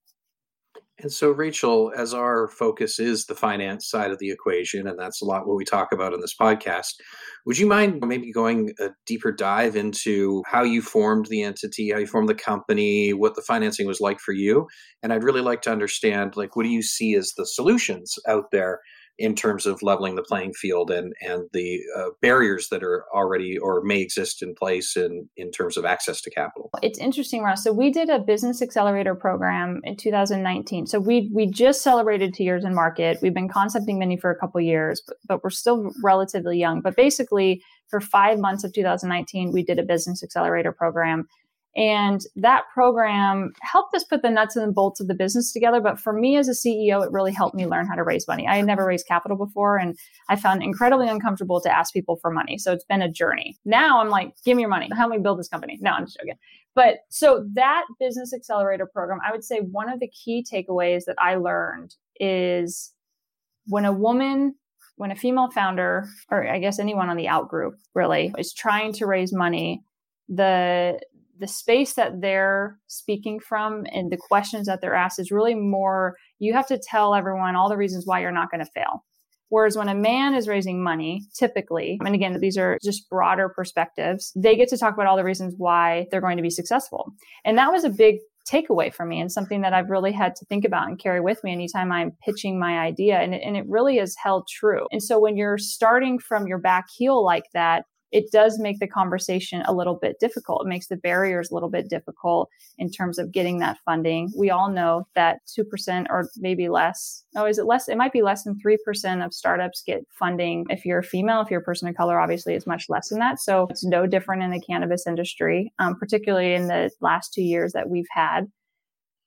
And 1.03 1.11
so, 1.11 1.31
Rachel, 1.31 1.91
as 1.97 2.13
our 2.13 2.47
focus 2.47 2.99
is 2.99 3.25
the 3.25 3.35
finance 3.35 3.89
side 3.89 4.11
of 4.11 4.19
the 4.19 4.31
equation, 4.31 4.87
and 4.87 4.99
that's 4.99 5.23
a 5.23 5.25
lot 5.25 5.47
what 5.47 5.57
we 5.57 5.65
talk 5.65 5.93
about 5.93 6.13
in 6.13 6.21
this 6.21 6.35
podcast, 6.39 6.93
would 7.47 7.57
you 7.57 7.67
mind 7.67 8.05
maybe 8.07 8.31
going 8.31 8.75
a 8.79 8.91
deeper 9.07 9.33
dive 9.33 9.77
into 9.77 10.43
how 10.47 10.63
you 10.63 10.83
formed 10.83 11.27
the 11.27 11.43
entity, 11.43 11.91
how 11.91 11.99
you 11.99 12.07
formed 12.07 12.29
the 12.29 12.35
company, 12.35 13.15
what 13.15 13.35
the 13.35 13.41
financing 13.41 13.87
was 13.87 14.01
like 14.01 14.21
for 14.21 14.33
you? 14.33 14.67
And 15.03 15.11
I'd 15.11 15.25
really 15.25 15.41
like 15.41 15.63
to 15.63 15.73
understand, 15.73 16.37
like, 16.37 16.55
what 16.55 16.65
do 16.65 16.69
you 16.69 16.83
see 16.83 17.15
as 17.15 17.33
the 17.35 17.47
solutions 17.47 18.17
out 18.29 18.51
there 18.53 18.81
in 19.21 19.35
terms 19.35 19.67
of 19.67 19.83
leveling 19.83 20.15
the 20.17 20.23
playing 20.23 20.55
field 20.55 20.91
and 20.91 21.13
and 21.21 21.43
the 21.53 21.81
uh, 21.97 22.07
barriers 22.23 22.69
that 22.71 22.83
are 22.83 23.05
already 23.15 23.59
or 23.59 23.83
may 23.83 24.01
exist 24.01 24.43
in 24.43 24.55
place 24.55 24.97
in 24.97 25.29
in 25.37 25.51
terms 25.53 25.77
of 25.77 25.85
access 25.85 26.23
to 26.23 26.31
capital. 26.31 26.71
It's 26.83 26.99
interesting, 26.99 27.43
Ross. 27.43 27.63
So 27.63 27.73
we 27.73 27.91
did 27.91 28.09
a 28.09 28.19
business 28.19 28.63
accelerator 28.63 29.15
program 29.15 29.83
in 29.85 29.97
2019. 29.97 30.87
So 30.87 30.99
we 30.99 31.31
we 31.35 31.47
just 31.47 31.83
celebrated 31.83 32.33
two 32.35 32.45
years 32.45 32.65
in 32.65 32.75
market. 32.75 33.19
We've 33.21 33.35
been 33.35 33.49
concepting 33.49 33.99
Mendi 33.99 34.17
for 34.19 34.31
a 34.31 34.37
couple 34.37 34.61
years, 34.63 35.03
but, 35.07 35.17
but 35.29 35.45
we're 35.45 35.51
still 35.51 35.93
relatively 36.03 36.59
young. 36.59 36.81
But 36.81 36.97
basically, 36.97 37.63
for 37.89 38.01
five 38.01 38.39
months 38.39 38.65
of 38.65 38.73
2019, 38.73 39.53
we 39.53 39.63
did 39.63 39.79
a 39.79 39.83
business 39.83 40.23
accelerator 40.23 40.73
program 40.73 41.27
and 41.77 42.23
that 42.37 42.65
program 42.75 43.53
helped 43.63 43.95
us 43.95 44.03
put 44.05 44.23
the 44.23 44.31
nuts 44.31 44.57
and 44.57 44.75
bolts 44.75 45.01
of 45.01 45.07
the 45.07 45.15
business 45.15 45.53
together. 45.53 45.81
But 45.81 46.01
for 46.01 46.13
me 46.13 46.37
as 46.37 46.49
a 46.49 46.53
CEO, 46.53 47.05
it 47.05 47.13
really 47.13 47.33
helped 47.33 47.55
me 47.55 47.67
learn 47.67 47.87
how 47.87 47.95
to 47.95 48.03
raise 48.03 48.27
money. 48.27 48.47
I 48.49 48.57
had 48.57 48.67
never 48.67 48.85
raised 48.85 49.07
capital 49.07 49.37
before, 49.37 49.77
and 49.77 49.97
I 50.29 50.37
found 50.37 50.63
incredibly 50.63 51.09
uncomfortable 51.09 51.61
to 51.61 51.71
ask 51.71 51.93
people 51.93 52.17
for 52.17 52.31
money. 52.31 52.59
So 52.59 52.73
it's 52.73 52.85
been 52.85 53.03
a 53.03 53.11
journey. 53.11 53.57
Now 53.65 54.01
I'm 54.01 54.09
like, 54.09 54.35
give 54.45 54.57
me 54.57 54.63
your 54.63 54.71
money. 54.71 54.89
Help 54.97 55.11
me 55.11 55.19
build 55.19 55.39
this 55.39 55.49
company. 55.49 55.79
No, 55.81 55.93
I'm 55.93 56.07
just 56.07 56.19
joking. 56.19 56.39
But 56.75 56.99
so 57.09 57.47
that 57.55 57.85
business 57.99 58.33
accelerator 58.33 58.87
program, 58.87 59.19
I 59.27 59.33
would 59.33 59.45
say 59.45 59.59
one 59.59 59.89
of 59.89 60.01
the 60.01 60.09
key 60.09 60.45
takeaways 60.51 61.05
that 61.07 61.17
I 61.19 61.37
learned 61.37 61.95
is 62.19 62.93
when 63.67 63.85
a 63.85 63.93
woman 63.93 64.55
when 65.01 65.11
a 65.11 65.17
female 65.17 65.51
founder, 65.51 66.07
or 66.31 66.47
I 66.47 66.59
guess 66.59 66.79
anyone 66.79 67.09
on 67.09 67.17
the 67.17 67.27
out 67.27 67.49
group 67.49 67.75
really, 67.95 68.35
is 68.37 68.53
trying 68.53 68.93
to 68.93 69.07
raise 69.07 69.33
money, 69.33 69.83
the 70.29 71.01
the 71.41 71.49
space 71.49 71.95
that 71.95 72.21
they're 72.21 72.79
speaking 72.87 73.41
from 73.41 73.87
and 73.91 74.13
the 74.13 74.19
questions 74.19 74.67
that 74.67 74.81
they're 74.81 74.95
asked 74.95 75.19
is 75.19 75.33
really 75.33 75.55
more 75.55 76.15
you 76.39 76.53
have 76.53 76.67
to 76.69 76.79
tell 76.79 77.15
everyone 77.15 77.57
all 77.57 77.69
the 77.69 77.77
reasons 77.77 78.07
why 78.07 78.21
you're 78.21 78.31
not 78.31 78.51
going 78.51 78.65
to 78.65 78.71
fail. 78.71 79.05
Whereas 79.49 79.77
when 79.77 79.89
a 79.89 79.95
man 79.97 80.35
is 80.35 80.47
raising 80.47 80.81
money, 80.81 81.27
typically, 81.35 81.99
and 82.05 82.15
again, 82.15 82.39
these 82.41 82.57
are 82.57 82.79
just 82.85 83.11
broader 83.11 83.49
perspectives, 83.49 84.33
they 84.37 84.55
get 84.55 84.69
to 84.69 84.79
talk 84.79 84.95
about 84.95 85.07
all 85.07 85.17
the 85.17 85.25
reasons 85.25 85.55
why 85.57 86.07
they're 86.11 86.21
going 86.21 86.37
to 86.37 86.43
be 86.43 86.51
successful. 86.51 87.13
And 87.45 87.59
that 87.59 87.73
was 87.73 87.83
a 87.83 87.91
big 87.91 88.19
takeaway 88.49 88.93
for 88.93 89.05
me 89.05 89.21
and 89.21 89.31
something 89.31 89.63
that 89.63 89.73
I've 89.73 89.91
really 89.91 90.13
had 90.13 90.37
to 90.37 90.45
think 90.45 90.65
about 90.65 90.89
and 90.89 90.99
carry 90.99 91.21
with 91.21 91.43
me 91.43 91.53
anytime 91.53 91.91
I'm 91.91 92.13
pitching 92.25 92.61
my 92.61 92.79
idea. 92.79 93.19
And 93.19 93.35
it, 93.35 93.43
and 93.45 93.57
it 93.57 93.65
really 93.69 93.99
is 93.99 94.17
held 94.23 94.47
true. 94.49 94.87
And 94.93 95.03
so 95.03 95.19
when 95.19 95.37
you're 95.37 95.59
starting 95.59 96.19
from 96.19 96.47
your 96.47 96.59
back 96.59 96.87
heel 96.97 97.25
like 97.25 97.45
that, 97.53 97.85
it 98.13 98.31
does 98.33 98.59
make 98.59 98.79
the 98.79 98.87
conversation 98.87 99.63
a 99.67 99.75
little 99.75 99.95
bit 99.95 100.17
difficult. 100.21 100.65
It 100.65 100.69
makes 100.69 100.89
the 100.89 100.97
barriers 100.97 101.51
a 101.51 101.55
little 101.55 101.71
bit 101.71 101.89
difficult 101.89 102.49
in 102.79 102.91
terms 102.91 103.19
of 103.19 103.33
getting 103.33 103.59
that 103.59 103.79
funding. 103.85 104.31
We 104.37 104.51
all 104.51 104.71
know 104.71 105.07
that 105.15 105.41
2% 105.59 106.07
or 106.11 106.29
maybe 106.39 106.69
less. 106.69 107.25
Oh, 107.37 107.47
is 107.47 107.59
it 107.59 107.67
less? 107.67 107.89
It 107.89 107.97
might 107.97 108.13
be 108.13 108.23
less 108.23 108.45
than 108.45 108.59
3% 108.65 109.25
of 109.25 109.33
startups 109.33 109.83
get 109.87 110.03
funding. 110.19 110.65
If 110.69 110.85
you're 110.85 110.99
a 110.99 111.05
female, 111.05 111.41
if 111.41 111.51
you're 111.51 111.61
a 111.61 111.65
person 111.65 111.89
of 111.89 111.97
color, 111.97 112.19
obviously 112.19 112.55
it's 112.55 112.67
much 112.67 112.87
less 112.89 113.09
than 113.09 113.19
that. 113.21 113.41
So 113.41 113.67
it's 113.71 113.85
no 113.85 114.07
different 114.07 114.43
in 114.43 114.51
the 114.51 114.61
cannabis 114.61 115.07
industry, 115.07 115.73
um, 115.79 115.97
particularly 115.99 116.55
in 116.55 116.67
the 116.67 116.91
last 117.01 117.33
two 117.33 117.43
years 117.43 117.73
that 117.73 117.89
we've 117.89 118.09
had. 118.11 118.47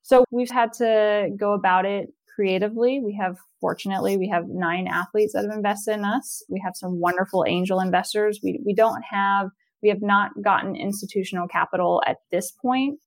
So 0.01 0.25
we've 0.31 0.51
had 0.51 0.73
to 0.73 1.29
go 1.37 1.53
about 1.53 1.85
it 1.85 2.09
creatively. 2.35 2.99
We 3.03 3.17
have, 3.21 3.37
fortunately, 3.61 4.17
we 4.17 4.29
have 4.29 4.45
nine 4.47 4.87
athletes 4.87 5.33
that 5.33 5.45
have 5.45 5.55
invested 5.55 5.93
in 5.93 6.05
us. 6.05 6.43
We 6.49 6.61
have 6.63 6.73
some 6.75 6.99
wonderful 6.99 7.45
angel 7.47 7.79
investors. 7.79 8.39
We, 8.43 8.59
we 8.65 8.73
don't 8.73 9.03
have, 9.09 9.49
we 9.81 9.89
have 9.89 10.01
not 10.01 10.31
gotten 10.41 10.75
institutional 10.75 11.47
capital 11.47 12.01
at 12.05 12.17
this 12.31 12.51
point. 12.51 12.99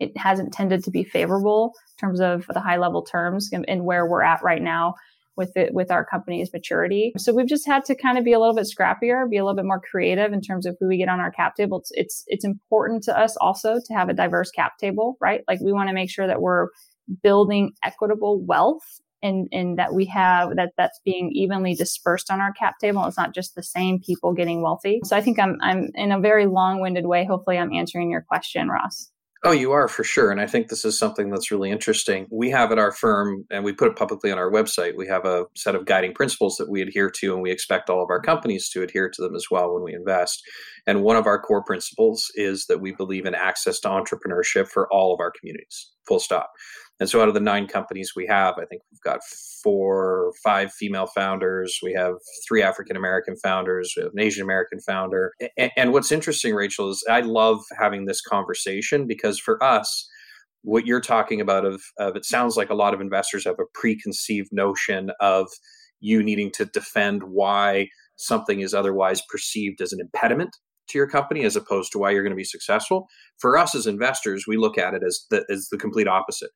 It 0.00 0.16
hasn't 0.16 0.52
tended 0.52 0.84
to 0.84 0.90
be 0.90 1.02
favorable 1.02 1.72
in 1.92 2.06
terms 2.06 2.20
of 2.20 2.46
the 2.52 2.60
high 2.60 2.76
level 2.76 3.02
terms 3.02 3.50
and, 3.52 3.84
where 3.84 4.06
we're 4.06 4.22
at 4.22 4.42
right 4.42 4.62
now 4.62 4.94
with 5.36 5.56
it 5.56 5.72
with 5.72 5.90
our 5.90 6.04
company's 6.04 6.52
maturity. 6.52 7.12
So 7.16 7.32
we've 7.32 7.46
just 7.46 7.66
had 7.66 7.84
to 7.86 7.94
kind 7.94 8.18
of 8.18 8.24
be 8.24 8.32
a 8.32 8.38
little 8.38 8.54
bit 8.54 8.66
scrappier, 8.66 9.30
be 9.30 9.38
a 9.38 9.44
little 9.44 9.56
bit 9.56 9.64
more 9.64 9.80
creative 9.80 10.32
in 10.32 10.40
terms 10.40 10.66
of 10.66 10.76
who 10.78 10.88
we 10.88 10.98
get 10.98 11.08
on 11.08 11.20
our 11.20 11.30
cap 11.30 11.54
table. 11.54 11.78
It's 11.78 11.92
it's, 11.94 12.24
it's 12.26 12.44
important 12.44 13.04
to 13.04 13.18
us 13.18 13.36
also 13.40 13.78
to 13.82 13.94
have 13.94 14.08
a 14.08 14.14
diverse 14.14 14.50
cap 14.50 14.78
table, 14.78 15.16
right? 15.20 15.42
Like 15.48 15.60
we 15.60 15.72
want 15.72 15.88
to 15.88 15.94
make 15.94 16.10
sure 16.10 16.26
that 16.26 16.42
we're 16.42 16.68
building 17.22 17.72
equitable 17.82 18.44
wealth 18.44 19.00
and, 19.22 19.48
and 19.52 19.78
that 19.78 19.94
we 19.94 20.04
have 20.06 20.56
that 20.56 20.72
that's 20.76 21.00
being 21.04 21.30
evenly 21.32 21.74
dispersed 21.74 22.30
on 22.30 22.40
our 22.40 22.52
cap 22.52 22.74
table. 22.80 23.04
It's 23.06 23.18
not 23.18 23.34
just 23.34 23.54
the 23.54 23.62
same 23.62 24.00
people 24.00 24.32
getting 24.32 24.62
wealthy. 24.62 25.00
So 25.04 25.16
I 25.16 25.20
think 25.20 25.38
I'm 25.38 25.56
I'm 25.60 25.90
in 25.94 26.12
a 26.12 26.20
very 26.20 26.46
long-winded 26.46 27.06
way. 27.06 27.24
Hopefully 27.24 27.58
I'm 27.58 27.72
answering 27.72 28.10
your 28.10 28.22
question, 28.22 28.68
Ross. 28.68 29.10
Oh, 29.44 29.52
you 29.52 29.70
are 29.70 29.86
for 29.86 30.02
sure. 30.02 30.32
And 30.32 30.40
I 30.40 30.48
think 30.48 30.66
this 30.66 30.84
is 30.84 30.98
something 30.98 31.30
that's 31.30 31.52
really 31.52 31.70
interesting. 31.70 32.26
We 32.28 32.50
have 32.50 32.72
at 32.72 32.78
our 32.78 32.90
firm, 32.90 33.44
and 33.52 33.62
we 33.62 33.72
put 33.72 33.88
it 33.88 33.96
publicly 33.96 34.32
on 34.32 34.38
our 34.38 34.50
website, 34.50 34.96
we 34.96 35.06
have 35.06 35.24
a 35.24 35.44
set 35.54 35.76
of 35.76 35.86
guiding 35.86 36.12
principles 36.12 36.56
that 36.56 36.68
we 36.68 36.82
adhere 36.82 37.08
to, 37.08 37.34
and 37.34 37.42
we 37.42 37.52
expect 37.52 37.88
all 37.88 38.02
of 38.02 38.10
our 38.10 38.20
companies 38.20 38.68
to 38.70 38.82
adhere 38.82 39.08
to 39.08 39.22
them 39.22 39.36
as 39.36 39.46
well 39.48 39.72
when 39.72 39.84
we 39.84 39.94
invest. 39.94 40.42
And 40.88 41.04
one 41.04 41.14
of 41.14 41.26
our 41.26 41.40
core 41.40 41.62
principles 41.62 42.32
is 42.34 42.66
that 42.66 42.80
we 42.80 42.90
believe 42.90 43.26
in 43.26 43.34
access 43.36 43.78
to 43.80 43.88
entrepreneurship 43.88 44.66
for 44.66 44.92
all 44.92 45.14
of 45.14 45.20
our 45.20 45.30
communities, 45.30 45.88
full 46.08 46.18
stop. 46.18 46.50
And 47.00 47.08
so 47.08 47.22
out 47.22 47.28
of 47.28 47.34
the 47.34 47.40
nine 47.40 47.66
companies 47.68 48.12
we 48.16 48.26
have, 48.26 48.54
I 48.58 48.64
think 48.64 48.82
we've 48.90 49.00
got 49.02 49.20
four, 49.62 50.32
five 50.42 50.72
female 50.72 51.06
founders. 51.06 51.78
We 51.82 51.92
have 51.94 52.14
three 52.46 52.62
African 52.62 52.96
American 52.96 53.36
founders. 53.36 53.94
We 53.96 54.02
have 54.02 54.12
an 54.12 54.20
Asian 54.20 54.42
American 54.42 54.80
founder. 54.80 55.32
And, 55.76 55.92
what's 55.92 56.10
interesting, 56.10 56.54
Rachel, 56.54 56.90
is 56.90 57.04
I 57.08 57.20
love 57.20 57.60
having 57.78 58.06
this 58.06 58.20
conversation 58.20 59.06
because 59.06 59.38
for 59.38 59.62
us, 59.62 60.08
what 60.62 60.86
you're 60.86 61.00
talking 61.00 61.40
about 61.40 61.64
of, 61.64 61.80
of 61.98 62.16
it 62.16 62.24
sounds 62.24 62.56
like 62.56 62.70
a 62.70 62.74
lot 62.74 62.94
of 62.94 63.00
investors 63.00 63.44
have 63.44 63.60
a 63.60 63.70
preconceived 63.74 64.48
notion 64.52 65.10
of 65.20 65.48
you 66.00 66.22
needing 66.22 66.50
to 66.52 66.64
defend 66.64 67.22
why 67.22 67.88
something 68.16 68.60
is 68.60 68.74
otherwise 68.74 69.22
perceived 69.30 69.80
as 69.80 69.92
an 69.92 70.00
impediment 70.00 70.56
to 70.88 70.98
your 70.98 71.08
company 71.08 71.44
as 71.44 71.54
opposed 71.54 71.92
to 71.92 71.98
why 71.98 72.10
you're 72.10 72.22
going 72.22 72.32
to 72.32 72.36
be 72.36 72.44
successful. 72.44 73.06
For 73.38 73.56
us 73.56 73.74
as 73.74 73.86
investors, 73.86 74.44
we 74.48 74.56
look 74.56 74.78
at 74.78 74.94
it 74.94 75.02
as 75.06 75.26
the, 75.30 75.44
as 75.48 75.68
the 75.70 75.78
complete 75.78 76.08
opposite 76.08 76.50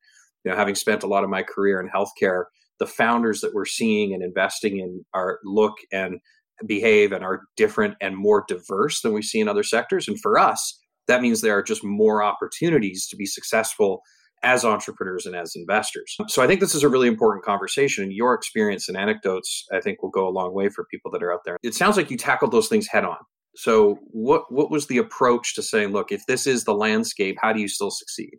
you 0.44 0.50
know, 0.50 0.56
having 0.56 0.74
spent 0.74 1.02
a 1.02 1.06
lot 1.06 1.24
of 1.24 1.30
my 1.30 1.42
career 1.42 1.80
in 1.80 1.88
healthcare, 1.88 2.44
the 2.78 2.86
founders 2.86 3.40
that 3.40 3.54
we're 3.54 3.64
seeing 3.64 4.12
and 4.12 4.22
investing 4.22 4.78
in 4.78 5.04
are 5.14 5.38
look 5.44 5.74
and 5.92 6.18
behave 6.66 7.12
and 7.12 7.24
are 7.24 7.42
different 7.56 7.94
and 8.00 8.16
more 8.16 8.44
diverse 8.46 9.00
than 9.00 9.12
we 9.12 9.22
see 9.22 9.40
in 9.40 9.48
other 9.48 9.62
sectors. 9.62 10.08
And 10.08 10.20
for 10.20 10.38
us, 10.38 10.80
that 11.08 11.22
means 11.22 11.40
there 11.40 11.56
are 11.56 11.62
just 11.62 11.84
more 11.84 12.22
opportunities 12.22 13.06
to 13.08 13.16
be 13.16 13.26
successful 13.26 14.02
as 14.44 14.64
entrepreneurs 14.64 15.24
and 15.24 15.36
as 15.36 15.52
investors. 15.54 16.16
So 16.28 16.42
I 16.42 16.46
think 16.46 16.60
this 16.60 16.74
is 16.74 16.82
a 16.82 16.88
really 16.88 17.06
important 17.06 17.44
conversation. 17.44 18.02
And 18.02 18.12
your 18.12 18.34
experience 18.34 18.88
and 18.88 18.98
anecdotes, 18.98 19.64
I 19.72 19.80
think, 19.80 20.02
will 20.02 20.10
go 20.10 20.26
a 20.26 20.30
long 20.30 20.52
way 20.52 20.68
for 20.68 20.84
people 20.90 21.10
that 21.12 21.22
are 21.22 21.32
out 21.32 21.40
there. 21.44 21.58
It 21.62 21.74
sounds 21.74 21.96
like 21.96 22.10
you 22.10 22.16
tackled 22.16 22.50
those 22.50 22.68
things 22.68 22.88
head 22.88 23.04
on. 23.04 23.18
So 23.54 23.98
what 24.10 24.50
what 24.50 24.70
was 24.70 24.86
the 24.86 24.98
approach 24.98 25.54
to 25.54 25.62
saying, 25.62 25.92
look, 25.92 26.10
if 26.10 26.22
this 26.26 26.46
is 26.46 26.64
the 26.64 26.74
landscape, 26.74 27.36
how 27.40 27.52
do 27.52 27.60
you 27.60 27.68
still 27.68 27.90
succeed? 27.90 28.34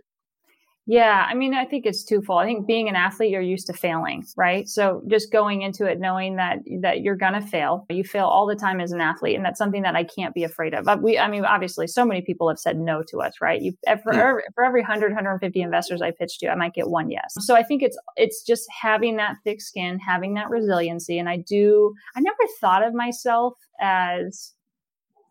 Yeah, 0.85 1.25
I 1.29 1.33
mean, 1.33 1.53
I 1.53 1.63
think 1.63 1.85
it's 1.85 2.03
twofold. 2.03 2.41
I 2.41 2.45
think 2.45 2.67
being 2.67 2.89
an 2.89 2.95
athlete, 2.97 3.31
you're 3.31 3.41
used 3.41 3.67
to 3.67 3.73
failing, 3.73 4.25
right? 4.35 4.67
So 4.67 5.01
just 5.07 5.31
going 5.31 5.61
into 5.61 5.85
it 5.85 5.97
knowing 5.97 6.35
that 6.35 6.57
that 6.81 6.99
you're 6.99 7.15
gonna 7.15 7.41
fail. 7.41 7.85
You 7.89 8.03
fail 8.03 8.25
all 8.25 8.45
the 8.45 8.55
time 8.55 8.81
as 8.81 8.91
an 8.91 8.99
athlete, 8.99 9.37
and 9.37 9.45
that's 9.45 9.57
something 9.57 9.83
that 9.83 9.95
I 9.95 10.03
can't 10.03 10.33
be 10.33 10.43
afraid 10.43 10.73
of. 10.73 10.83
But 10.83 11.01
we, 11.01 11.17
I 11.17 11.29
mean, 11.29 11.45
obviously, 11.45 11.87
so 11.87 12.05
many 12.05 12.21
people 12.21 12.49
have 12.49 12.59
said 12.59 12.77
no 12.77 13.01
to 13.09 13.21
us, 13.21 13.35
right? 13.39 13.61
You 13.61 13.73
eh, 13.87 13.95
for, 14.03 14.13
yeah. 14.13 14.33
for 14.55 14.65
every 14.65 14.81
100, 14.81 15.11
150 15.11 15.61
investors 15.61 16.01
I 16.01 16.11
pitched 16.11 16.41
to, 16.41 16.49
I 16.49 16.55
might 16.55 16.73
get 16.73 16.89
one 16.89 17.09
yes. 17.09 17.33
So 17.39 17.55
I 17.55 17.63
think 17.63 17.81
it's 17.81 17.97
it's 18.17 18.43
just 18.43 18.67
having 18.69 19.15
that 19.17 19.37
thick 19.45 19.61
skin, 19.61 19.99
having 19.99 20.33
that 20.33 20.49
resiliency, 20.49 21.17
and 21.17 21.29
I 21.29 21.37
do. 21.37 21.93
I 22.13 22.19
never 22.19 22.35
thought 22.59 22.85
of 22.85 22.93
myself 22.93 23.53
as 23.79 24.53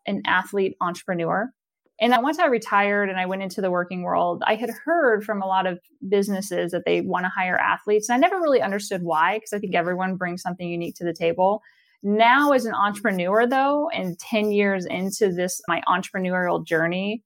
an 0.07 0.23
athlete 0.27 0.77
entrepreneur 0.81 1.53
and 2.01 2.15
once 2.23 2.39
I 2.39 2.47
retired 2.47 3.11
and 3.11 3.21
I 3.21 3.27
went 3.27 3.43
into 3.43 3.61
the 3.61 3.71
working 3.71 4.03
world, 4.03 4.43
I 4.47 4.55
had 4.55 4.71
heard 4.85 5.25
from 5.25 5.43
a 5.43 5.47
lot 5.47 5.67
of 5.67 5.79
businesses 6.09 6.73
that 6.73 6.83
they 6.85 7.01
want 7.01 7.25
to 7.25 7.29
hire 7.29 7.57
athletes. 7.57 8.09
And 8.09 8.17
I 8.17 8.19
never 8.19 8.41
really 8.41 8.63
understood 8.63 9.03
why, 9.03 9.37
because 9.37 9.53
I 9.53 9.59
think 9.59 9.75
everyone 9.75 10.17
brings 10.17 10.43
something 10.43 10.69
unique 10.69 10.97
to 10.97 11.05
the 11.05 11.13
table. 11.13 11.63
Now, 12.03 12.51
as 12.53 12.65
an 12.65 12.75
entrepreneur, 12.75 13.47
though, 13.47 13.89
and 13.91 14.19
10 14.19 14.51
years 14.51 14.87
into 14.87 15.31
this, 15.33 15.61
my 15.69 15.81
entrepreneurial 15.87 16.67
journey, 16.67 17.23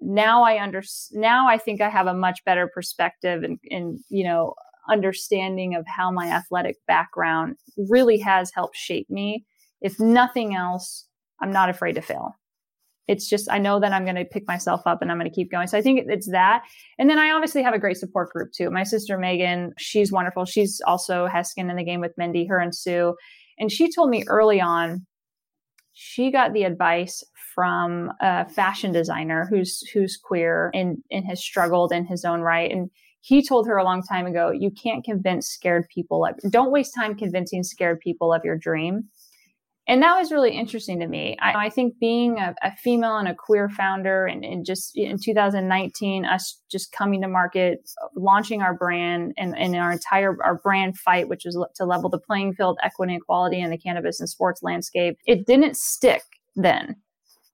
now 0.00 0.44
I 0.44 0.62
under 0.62 0.82
now 1.12 1.48
I 1.48 1.58
think 1.58 1.80
I 1.80 1.88
have 1.88 2.06
a 2.06 2.14
much 2.14 2.44
better 2.44 2.68
perspective 2.68 3.42
and, 3.42 3.58
and 3.68 3.98
you 4.08 4.22
know 4.22 4.54
understanding 4.88 5.74
of 5.74 5.84
how 5.88 6.12
my 6.12 6.28
athletic 6.28 6.76
background 6.86 7.56
really 7.76 8.18
has 8.18 8.52
helped 8.54 8.76
shape 8.76 9.10
me. 9.10 9.44
If 9.80 9.98
nothing 9.98 10.54
else, 10.54 11.04
I'm 11.40 11.50
not 11.50 11.68
afraid 11.68 11.94
to 11.96 12.00
fail 12.00 12.36
it's 13.08 13.28
just 13.28 13.50
i 13.50 13.58
know 13.58 13.80
that 13.80 13.92
i'm 13.92 14.04
going 14.04 14.14
to 14.14 14.24
pick 14.24 14.46
myself 14.46 14.82
up 14.86 15.02
and 15.02 15.10
i'm 15.10 15.18
going 15.18 15.28
to 15.28 15.34
keep 15.34 15.50
going. 15.50 15.66
So 15.66 15.76
i 15.76 15.82
think 15.82 16.02
it's 16.06 16.30
that. 16.30 16.62
And 16.98 17.10
then 17.10 17.18
i 17.18 17.30
obviously 17.30 17.62
have 17.62 17.74
a 17.74 17.78
great 17.78 17.96
support 17.96 18.30
group 18.30 18.52
too. 18.52 18.70
My 18.70 18.84
sister 18.84 19.18
megan 19.18 19.72
she's 19.78 20.12
wonderful. 20.12 20.44
She's 20.44 20.80
also 20.86 21.26
has 21.26 21.50
skin 21.50 21.70
in 21.70 21.76
the 21.76 21.84
game 21.84 22.00
with 22.00 22.16
Mendi 22.16 22.46
her 22.46 22.58
and 22.58 22.74
sue. 22.74 23.14
And 23.58 23.72
she 23.72 23.90
told 23.90 24.10
me 24.10 24.24
early 24.28 24.60
on 24.60 25.06
she 25.94 26.30
got 26.30 26.52
the 26.52 26.62
advice 26.62 27.24
from 27.54 28.12
a 28.20 28.48
fashion 28.48 28.92
designer 28.92 29.48
who's 29.50 29.80
who's 29.92 30.16
queer 30.16 30.70
and 30.72 30.98
and 31.10 31.24
has 31.26 31.42
struggled 31.42 31.90
in 31.92 32.06
his 32.06 32.24
own 32.24 32.40
right. 32.40 32.70
And 32.70 32.90
he 33.20 33.44
told 33.44 33.66
her 33.66 33.76
a 33.76 33.84
long 33.84 34.02
time 34.02 34.26
ago 34.26 34.50
you 34.50 34.70
can't 34.70 35.04
convince 35.04 35.48
scared 35.48 35.86
people 35.92 36.24
of, 36.24 36.52
don't 36.52 36.70
waste 36.70 36.94
time 36.94 37.16
convincing 37.16 37.64
scared 37.64 37.98
people 38.00 38.32
of 38.32 38.44
your 38.44 38.56
dream 38.56 39.08
and 39.88 40.02
that 40.02 40.18
was 40.18 40.30
really 40.30 40.54
interesting 40.54 41.00
to 41.00 41.06
me. 41.06 41.34
I, 41.40 41.66
I 41.66 41.70
think 41.70 41.98
being 41.98 42.38
a, 42.38 42.54
a, 42.62 42.76
female 42.76 43.16
and 43.16 43.26
a 43.26 43.34
queer 43.34 43.70
founder, 43.70 44.26
and, 44.26 44.44
and, 44.44 44.64
just 44.64 44.92
in 44.94 45.16
2019, 45.18 46.26
us 46.26 46.60
just 46.70 46.92
coming 46.92 47.22
to 47.22 47.28
market, 47.28 47.90
launching 48.14 48.60
our 48.60 48.74
brand, 48.74 49.32
and, 49.38 49.56
and 49.56 49.74
our 49.76 49.90
entire 49.90 50.36
our 50.44 50.56
brand 50.56 50.98
fight, 50.98 51.30
which 51.30 51.46
was 51.46 51.58
to 51.76 51.86
level 51.86 52.10
the 52.10 52.18
playing 52.18 52.52
field, 52.52 52.78
equity, 52.82 53.14
and 53.14 53.22
equality 53.22 53.60
in 53.60 53.70
the 53.70 53.78
cannabis 53.78 54.20
and 54.20 54.28
sports 54.28 54.62
landscape. 54.62 55.16
It 55.26 55.46
didn't 55.46 55.76
stick 55.78 56.22
then. 56.54 56.96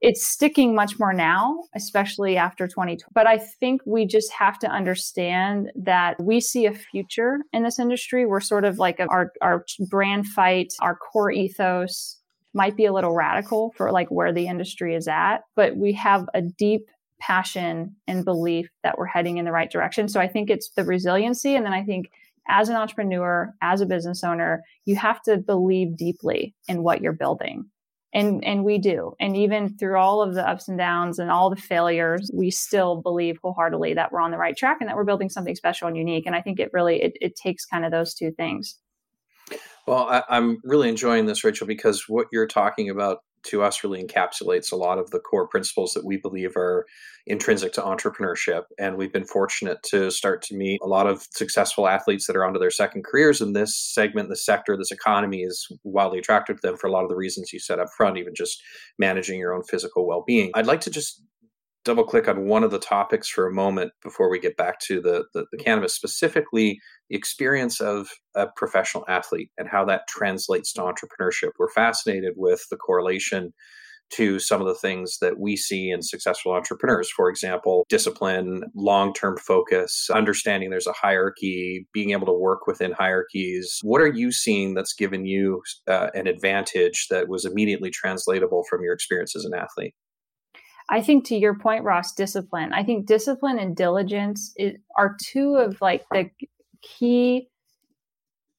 It's 0.00 0.26
sticking 0.26 0.75
much 0.75 0.99
more 0.99 1.14
now, 1.14 1.62
especially 1.76 2.37
after 2.37 2.67
2020. 2.67 3.12
But 3.14 3.29
I 3.29 3.38
think 3.38 3.81
we 3.87 4.07
just 4.07 4.31
have 4.33 4.59
to 4.59 4.67
understand 4.67 5.71
that 5.76 6.21
we 6.21 6.41
see 6.41 6.67
a 6.67 6.75
future 6.75 7.38
in 7.53 7.62
this 7.62 7.79
industry. 7.79 8.26
We're 8.26 8.41
sort 8.41 8.64
of 8.64 8.79
like 8.79 8.99
a, 8.99 9.07
our, 9.07 9.33
our 9.41 9.64
brand 9.88 10.26
fight, 10.26 10.75
our 10.83 10.97
core 10.97 11.31
ethos 11.31 12.19
might 12.54 12.76
be 12.76 12.87
a 12.87 12.92
little 12.92 13.14
radical 13.14 13.73
for 13.76 13.92
like 13.92 14.08
where 14.11 14.32
the 14.32 14.46
industry 14.46 14.94
is 14.94 15.08
at, 15.08 15.38
but 15.56 15.76
we 15.76 15.92
have 15.92 16.26
a 16.34 16.40
deep 16.40 16.88
passion 17.20 17.96
and 18.06 18.25
belief 18.25 18.68
that 18.82 18.99
we're 18.99 19.06
heading 19.06 19.38
in 19.38 19.44
the 19.44 19.52
right 19.52 19.70
direction. 19.70 20.08
So 20.08 20.20
I 20.20 20.28
think 20.28 20.50
it's 20.50 20.70
the 20.70 20.84
resiliency. 20.84 21.54
And 21.54 21.64
then 21.64 21.73
I 21.73 21.82
think 21.82 22.11
as 22.49 22.68
an 22.68 22.76
entrepreneur, 22.76 23.54
as 23.62 23.80
a 23.80 23.87
business 23.87 24.23
owner, 24.23 24.62
you 24.84 24.96
have 24.96 25.23
to 25.23 25.38
believe 25.38 25.96
deeply 25.96 26.54
in 26.68 26.82
what 26.82 27.00
you're 27.00 27.12
building. 27.12 27.66
And, 28.12 28.44
and 28.44 28.64
we 28.64 28.78
do. 28.78 29.14
And 29.18 29.37
even 29.37 29.76
through 29.76 29.96
all 29.96 30.23
of 30.23 30.34
the 30.34 30.49
ups 30.49 30.68
and 30.68 30.78
downs 30.78 31.18
and 31.18 31.30
all 31.30 31.50
the 31.50 31.56
failures, 31.56 32.30
we 32.32 32.50
still 32.50 33.00
believe 33.00 33.38
wholeheartedly 33.42 33.94
that 33.94 34.12
we're 34.12 34.20
on 34.20 34.30
the 34.30 34.38
right 34.38 34.56
track 34.56 34.76
and 34.80 34.88
that 34.88 34.94
we're 34.94 35.04
building 35.04 35.28
something 35.28 35.56
special 35.56 35.88
and 35.88 35.96
unique. 35.96 36.26
And 36.26 36.37
I 36.37 36.40
think 36.40 36.61
it 36.61 36.70
really, 36.73 37.02
it, 37.02 37.16
it 37.20 37.34
takes 37.34 37.64
kind 37.64 37.84
of 37.84 37.90
those 37.90 38.14
two 38.14 38.30
things. 38.30 38.78
Well, 39.87 40.09
I, 40.09 40.23
I'm 40.29 40.61
really 40.64 40.88
enjoying 40.88 41.26
this, 41.26 41.45
Rachel, 41.45 41.67
because 41.67 42.05
what 42.09 42.29
you're 42.33 42.47
talking 42.47 42.88
about 42.88 43.19
to 43.45 43.62
us 43.62 43.85
really 43.85 44.03
encapsulates 44.03 44.73
a 44.73 44.76
lot 44.76 44.99
of 44.99 45.11
the 45.11 45.21
core 45.21 45.47
principles 45.47 45.93
that 45.93 46.05
we 46.05 46.17
believe 46.17 46.57
are 46.57 46.87
intrinsic 47.26 47.73
to 47.75 47.83
entrepreneurship. 47.83 48.62
And 48.79 48.97
we've 48.97 49.12
been 49.12 49.26
fortunate 49.26 49.83
to 49.91 50.11
start 50.11 50.43
to 50.43 50.57
meet 50.57 50.81
a 50.83 50.88
lot 50.88 51.07
of 51.07 51.26
successful 51.31 51.87
athletes 51.87 52.26
that 52.26 52.37
are 52.37 52.45
onto 52.45 52.59
their 52.59 52.71
second 52.71 53.05
careers. 53.05 53.41
And 53.41 53.55
this 53.55 53.76
segment, 53.76 54.31
this 54.31 54.45
sector, 54.45 54.76
this 54.76 54.91
economy 54.91 55.43
is 55.43 55.69
wildly 55.85 56.19
attractive 56.19 56.57
to 56.57 56.69
them 56.69 56.76
for 56.76 56.87
a 56.87 56.91
lot 56.91 57.03
of 57.03 57.11
the 57.11 57.17
reasons 57.17 57.53
you 57.53 57.61
said 57.61 57.79
up 57.79 57.88
front, 57.97 58.17
even 58.17 58.35
just 58.35 58.62
managing 58.99 59.38
your 59.38 59.55
own 59.55 59.62
physical 59.64 60.07
well 60.07 60.25
being. 60.26 60.50
I'd 60.55 60.67
like 60.67 60.81
to 60.83 60.91
just 60.91 61.23
double 61.85 62.05
click 62.05 62.29
on 62.29 62.47
one 62.47 62.64
of 62.64 62.71
the 62.71 62.79
topics 62.79 63.29
for 63.29 63.47
a 63.47 63.53
moment 63.53 63.93
before 64.03 64.31
we 64.31 64.38
get 64.38 64.57
back 64.57 64.81
to 64.81 65.00
the, 65.00 65.25
the, 65.35 65.45
the, 65.53 65.59
cannabis, 65.59 65.95
specifically 65.95 66.81
the 67.11 67.17
experience 67.17 67.81
of 67.81 68.09
a 68.35 68.47
professional 68.57 69.05
athlete 69.09 69.50
and 69.59 69.69
how 69.69 69.85
that 69.85 70.09
translates 70.09 70.73
to 70.73 70.81
entrepreneurship. 70.81 71.50
We're 71.59 71.71
fascinated 71.71 72.35
with 72.37 72.64
the 72.71 72.76
correlation 72.76 73.53
to 74.11 74.38
some 74.38 74.61
of 74.61 74.67
the 74.67 74.75
things 74.75 75.19
that 75.21 75.38
we 75.38 75.57
see 75.57 75.91
in 75.91 76.03
successful 76.03 76.53
entrepreneurs. 76.53 77.11
For 77.11 77.29
example, 77.29 77.85
discipline, 77.88 78.62
long 78.75 79.12
term 79.12 79.37
focus, 79.37 80.09
understanding 80.12 80.71
there's 80.71 80.87
a 80.87 80.93
hierarchy, 80.93 81.87
being 81.93 82.11
able 82.11 82.26
to 82.26 82.33
work 82.33 82.67
within 82.67 82.93
hierarchies. 82.93 83.81
What 83.83 84.00
are 84.00 84.12
you 84.12 84.31
seeing 84.31 84.75
that's 84.75 84.95
given 84.95 85.26
you 85.26 85.62
uh, 85.88 86.11
an 86.14 86.26
advantage 86.26 87.09
that 87.11 87.29
was 87.29 87.45
immediately 87.45 87.91
translatable 87.91 88.64
from 88.69 88.83
your 88.83 88.93
experience 88.93 89.35
as 89.35 89.45
an 89.45 89.55
athlete? 89.55 89.95
I 90.91 91.00
think 91.00 91.26
to 91.26 91.37
your 91.37 91.59
point, 91.59 91.85
Ross, 91.85 92.12
discipline. 92.12 92.73
I 92.73 92.83
think 92.85 93.07
discipline 93.07 93.59
and 93.59 93.75
diligence 93.75 94.55
are 94.97 95.17
two 95.23 95.57
of 95.57 95.81
like 95.81 96.05
the 96.11 96.31
key 96.83 97.49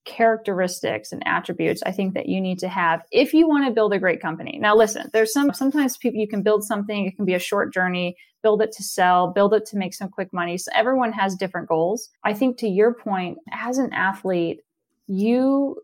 characteristics 0.05 1.11
and 1.11 1.23
attributes 1.25 1.81
I 1.83 1.91
think 1.91 2.13
that 2.13 2.27
you 2.27 2.39
need 2.39 2.59
to 2.59 2.67
have 2.67 3.01
if 3.11 3.33
you 3.33 3.47
want 3.47 3.65
to 3.65 3.73
build 3.73 3.91
a 3.91 3.97
great 3.97 4.21
company. 4.21 4.59
Now 4.61 4.75
listen, 4.75 5.09
there's 5.13 5.33
some 5.33 5.51
sometimes 5.51 5.97
people 5.97 6.19
you 6.19 6.27
can 6.27 6.43
build 6.43 6.63
something, 6.63 7.07
it 7.07 7.15
can 7.15 7.25
be 7.25 7.33
a 7.33 7.39
short 7.39 7.73
journey, 7.73 8.15
build 8.43 8.61
it 8.61 8.71
to 8.73 8.83
sell, 8.83 9.31
build 9.31 9.55
it 9.55 9.65
to 9.67 9.77
make 9.77 9.95
some 9.95 10.09
quick 10.09 10.31
money. 10.31 10.59
So 10.59 10.71
everyone 10.75 11.11
has 11.13 11.35
different 11.35 11.67
goals. 11.67 12.09
I 12.23 12.33
think 12.33 12.57
to 12.59 12.67
your 12.67 12.93
point, 12.93 13.39
as 13.51 13.79
an 13.79 13.91
athlete, 13.93 14.61
you 15.07 15.81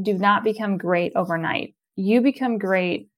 do 0.00 0.14
not 0.14 0.42
become 0.42 0.76
great 0.76 1.12
overnight. 1.14 1.76
You 1.94 2.20
become 2.20 2.58
great 2.58 3.10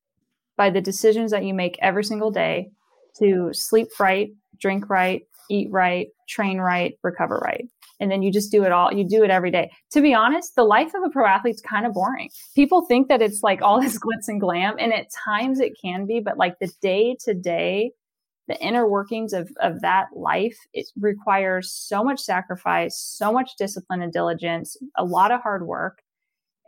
by 0.56 0.70
the 0.70 0.80
decisions 0.80 1.30
that 1.30 1.44
you 1.44 1.54
make 1.54 1.78
every 1.80 2.04
single 2.04 2.30
day 2.30 2.70
to 3.18 3.50
sleep 3.52 3.88
right, 3.98 4.30
drink 4.60 4.88
right, 4.88 5.22
eat 5.50 5.68
right, 5.70 6.08
train 6.28 6.58
right, 6.58 6.98
recover 7.02 7.38
right. 7.44 7.66
And 8.00 8.10
then 8.10 8.22
you 8.22 8.32
just 8.32 8.50
do 8.50 8.64
it 8.64 8.72
all. 8.72 8.92
You 8.92 9.08
do 9.08 9.22
it 9.22 9.30
every 9.30 9.50
day. 9.50 9.70
To 9.92 10.00
be 10.00 10.14
honest 10.14 10.56
the 10.56 10.64
life 10.64 10.92
of 10.94 11.02
a 11.04 11.10
pro 11.10 11.26
athlete 11.26 11.54
is 11.54 11.60
kind 11.60 11.86
of 11.86 11.92
boring. 11.92 12.30
People 12.54 12.84
think 12.86 13.08
that 13.08 13.22
it's 13.22 13.42
like 13.42 13.62
all 13.62 13.80
this 13.80 13.98
glitz 13.98 14.28
and 14.28 14.40
glam 14.40 14.76
and 14.78 14.92
at 14.92 15.06
times 15.24 15.60
it 15.60 15.72
can 15.80 16.06
be 16.06 16.20
but 16.20 16.38
like 16.38 16.58
the 16.58 16.72
day 16.80 17.16
to 17.24 17.34
day 17.34 17.92
the 18.46 18.60
inner 18.60 18.86
workings 18.86 19.32
of, 19.32 19.50
of 19.62 19.80
that 19.80 20.08
life 20.14 20.58
it 20.74 20.86
requires 21.00 21.72
so 21.72 22.04
much 22.04 22.20
sacrifice 22.20 22.96
so 22.96 23.32
much 23.32 23.56
discipline 23.56 24.02
and 24.02 24.12
diligence 24.12 24.76
a 24.96 25.04
lot 25.04 25.30
of 25.30 25.40
hard 25.40 25.66
work 25.66 26.02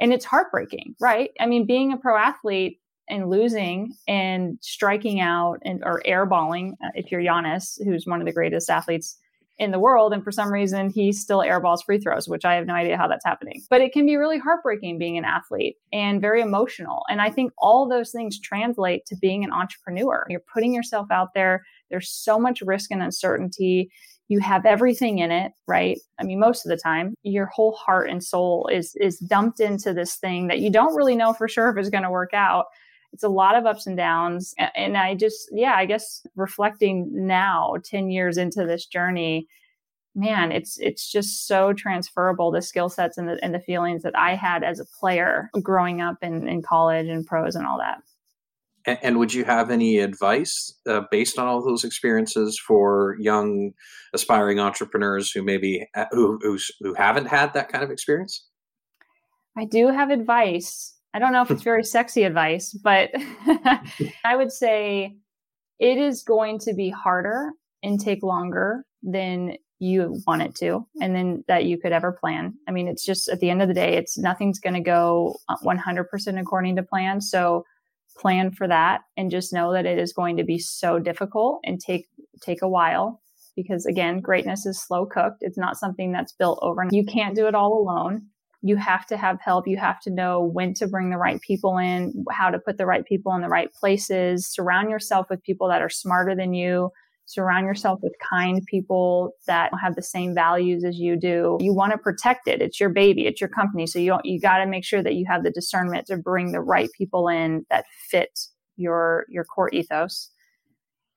and 0.00 0.12
it's 0.12 0.25
heartbreaking 0.25 0.95
right? 1.00 1.31
I 1.38 1.47
mean 1.47 1.66
being 1.66 1.93
a 1.93 1.99
pro 1.99 2.16
athlete 2.16 2.81
and 3.08 3.30
losing 3.30 3.94
and 4.08 4.58
striking 4.60 5.20
out 5.20 5.58
and 5.64 5.82
or 5.84 6.02
airballing 6.06 6.72
uh, 6.84 6.90
if 6.94 7.10
you're 7.10 7.22
Giannis, 7.22 7.82
who's 7.84 8.06
one 8.06 8.20
of 8.20 8.26
the 8.26 8.32
greatest 8.32 8.70
athletes 8.70 9.18
in 9.58 9.70
the 9.70 9.78
world. 9.78 10.12
And 10.12 10.22
for 10.22 10.32
some 10.32 10.52
reason, 10.52 10.90
he 10.90 11.12
still 11.12 11.38
airballs 11.38 11.84
free 11.84 11.98
throws, 11.98 12.28
which 12.28 12.44
I 12.44 12.54
have 12.54 12.66
no 12.66 12.75
idea 12.75 12.96
how 12.96 13.08
that's 13.08 13.25
happening. 13.25 13.62
But 13.70 13.80
it 13.80 13.92
can 13.92 14.04
be 14.04 14.16
really 14.16 14.38
heartbreaking 14.38 14.98
being 14.98 15.16
an 15.16 15.25
athlete 15.25 15.76
and 15.92 16.20
very 16.20 16.42
emotional. 16.42 17.04
And 17.08 17.20
I 17.20 17.30
think 17.30 17.52
all 17.58 17.88
those 17.88 18.10
things 18.10 18.38
translate 18.38 19.06
to 19.06 19.16
being 19.16 19.44
an 19.44 19.52
entrepreneur. 19.52 20.26
You're 20.28 20.40
putting 20.52 20.75
yourself 20.75 21.06
out 21.10 21.32
there. 21.34 21.64
There's 21.90 22.10
so 22.10 22.38
much 22.38 22.60
risk 22.62 22.90
and 22.90 23.02
uncertainty. 23.02 23.90
You 24.28 24.40
have 24.40 24.66
everything 24.66 25.20
in 25.20 25.30
it, 25.30 25.52
right? 25.66 25.98
I 26.18 26.25
mean, 26.25 26.40
most 26.40 26.66
of 26.66 26.70
the 26.70 26.76
time, 26.76 27.14
your 27.22 27.46
whole 27.46 27.72
heart 27.72 28.10
and 28.10 28.22
soul 28.22 28.68
is 28.72 28.94
is 28.96 29.18
dumped 29.18 29.60
into 29.60 29.94
this 29.94 30.16
thing 30.16 30.48
that 30.48 30.58
you 30.58 30.70
don't 30.70 30.96
really 30.96 31.14
know 31.14 31.32
for 31.32 31.48
sure 31.48 31.70
if 31.70 31.76
it's 31.78 31.90
going 31.90 32.02
to 32.02 32.10
work 32.10 32.34
out 32.34 32.66
it's 33.16 33.25
a 33.25 33.30
lot 33.30 33.56
of 33.56 33.64
ups 33.64 33.87
and 33.87 33.96
downs. 33.96 34.54
And 34.75 34.94
I 34.94 35.14
just, 35.14 35.49
yeah, 35.50 35.73
I 35.75 35.87
guess 35.87 36.26
reflecting 36.37 37.08
now, 37.26 37.76
10 37.82 38.11
years 38.11 38.37
into 38.37 38.66
this 38.66 38.85
journey, 38.85 39.49
man, 40.14 40.52
it's 40.52 40.78
it's 40.78 41.11
just 41.11 41.46
so 41.46 41.73
transferable 41.73 42.50
the 42.50 42.61
skill 42.61 42.90
sets 42.90 43.16
and 43.16 43.26
the 43.26 43.42
and 43.42 43.54
the 43.54 43.61
feelings 43.61 44.02
that 44.02 44.14
I 44.14 44.35
had 44.35 44.62
as 44.62 44.80
a 44.80 44.85
player 45.00 45.49
growing 45.62 46.02
up 46.02 46.18
in, 46.20 46.46
in 46.46 46.61
college 46.61 47.06
and 47.06 47.26
pros 47.26 47.56
and 47.56 47.66
all 47.66 47.78
that. 47.78 48.02
And, 48.85 48.99
and 49.02 49.18
would 49.18 49.32
you 49.32 49.44
have 49.44 49.70
any 49.70 49.96
advice 50.00 50.78
uh, 50.87 51.00
based 51.11 51.38
on 51.38 51.46
all 51.46 51.64
those 51.64 51.85
experiences 51.85 52.61
for 52.61 53.16
young 53.18 53.73
aspiring 54.12 54.60
entrepreneurs 54.60 55.30
who 55.30 55.43
maybe 55.43 55.88
uh, 55.95 56.04
who 56.10 56.38
who 56.82 56.93
haven't 56.93 57.28
had 57.28 57.54
that 57.54 57.71
kind 57.71 57.82
of 57.82 57.91
experience? 57.91 58.47
I 59.56 59.64
do 59.64 59.86
have 59.86 60.10
advice. 60.10 60.96
I 61.17 61.19
don't 61.19 61.33
know 61.33 61.41
if 61.41 61.50
it's 61.50 61.63
very 61.63 61.83
sexy 61.83 62.25
advice, 62.25 62.75
but 62.75 63.09
I 64.23 64.37
would 64.37 64.52
say 64.52 65.17
it 65.79 65.97
is 65.97 66.23
going 66.23 66.59
to 66.59 66.75
be 66.75 66.91
harder 66.91 67.52
and 67.83 67.99
take 67.99 68.23
longer 68.23 68.85
than 69.02 69.57
you 69.79 70.21
want 70.26 70.43
it 70.43 70.55
to 70.57 70.87
and 71.00 71.17
then 71.17 71.43
that 71.49 71.65
you 71.65 71.79
could 71.79 71.93
ever 71.93 72.13
plan. 72.13 72.52
I 72.69 72.71
mean, 72.71 72.87
it's 72.87 73.02
just 73.02 73.31
at 73.31 73.41
the 73.41 73.49
end 73.49 73.63
of 73.63 73.69
the 73.69 73.73
day, 73.73 73.97
it's 73.97 74.19
nothing's 74.19 74.59
going 74.59 74.75
to 74.75 74.81
go 74.83 75.37
100% 75.65 76.05
uh, 76.05 76.39
according 76.39 76.76
to 76.76 76.83
plan. 76.83 77.23
So 77.23 77.65
plan 78.19 78.50
for 78.50 78.69
that 78.69 79.00
and 79.17 79.31
just 79.31 79.55
know 79.55 79.73
that 79.73 79.87
it 79.87 79.99
is 79.99 80.13
going 80.13 80.37
to 80.37 80.45
be 80.45 80.59
so 80.59 80.99
difficult 80.99 81.61
and 81.65 81.81
take 81.81 82.09
take 82.43 82.61
a 82.61 82.69
while 82.69 83.23
because 83.57 83.87
again, 83.87 84.21
greatness 84.21 84.67
is 84.67 84.83
slow 84.83 85.07
cooked. 85.07 85.39
It's 85.41 85.57
not 85.57 85.79
something 85.79 86.13
that's 86.13 86.33
built 86.33 86.59
overnight. 86.61 86.93
You 86.93 87.07
can't 87.07 87.35
do 87.35 87.47
it 87.47 87.55
all 87.55 87.81
alone 87.81 88.26
you 88.62 88.76
have 88.76 89.06
to 89.06 89.16
have 89.16 89.40
help. 89.40 89.69
You 89.69 89.76
have 89.76 90.00
to 90.00 90.10
know 90.10 90.42
when 90.42 90.75
to 90.75 90.86
bring 90.86 91.10
the 91.10 91.19
right 91.19 91.40
people 91.40 91.78
in, 91.78 92.25
how 92.30 92.50
to 92.50 92.58
put 92.58 92.78
the 92.78 92.86
right 92.86 93.04
people 93.04 93.34
in 93.34 93.42
the 93.42 93.49
right 93.49 93.73
places. 93.73 94.47
Surround 94.47 94.90
yourself 94.90 95.26
with 95.30 95.42
people 95.42 95.69
that 95.69 95.82
are 95.82 95.88
smarter 95.88 96.34
than 96.34 96.54
you. 96.54 96.90
Surround 97.26 97.66
yourself 97.66 97.99
with 98.02 98.12
kind 98.30 98.64
people 98.66 99.32
that 99.47 99.71
have 99.82 99.97
the 99.97 100.02
same 100.02 100.34
values 100.34 100.84
as 100.84 100.99
you 100.99 101.16
do. 101.16 101.58
You 101.60 101.75
want 101.75 101.92
to 101.92 101.99
protect 101.99 102.47
it. 102.47 102.62
It's 102.62 102.78
your 102.78 102.88
baby. 102.88 103.26
It's 103.26 103.40
your 103.40 103.50
company. 103.50 103.86
So 103.86 103.99
you 103.99 104.16
you 104.23 104.40
got 104.40 104.58
to 104.58 104.66
make 104.66 104.84
sure 104.84 105.02
that 105.02 105.14
you 105.14 105.26
have 105.28 105.42
the 105.42 105.50
discernment 105.50 106.06
to 106.06 106.16
bring 106.16 106.52
the 106.52 106.60
right 106.60 106.88
people 106.97 107.28
in 107.28 107.66
that 107.69 107.84
fit 108.08 108.38
your 108.76 109.26
your 109.28 109.45
core 109.45 109.71
ethos. 109.73 110.30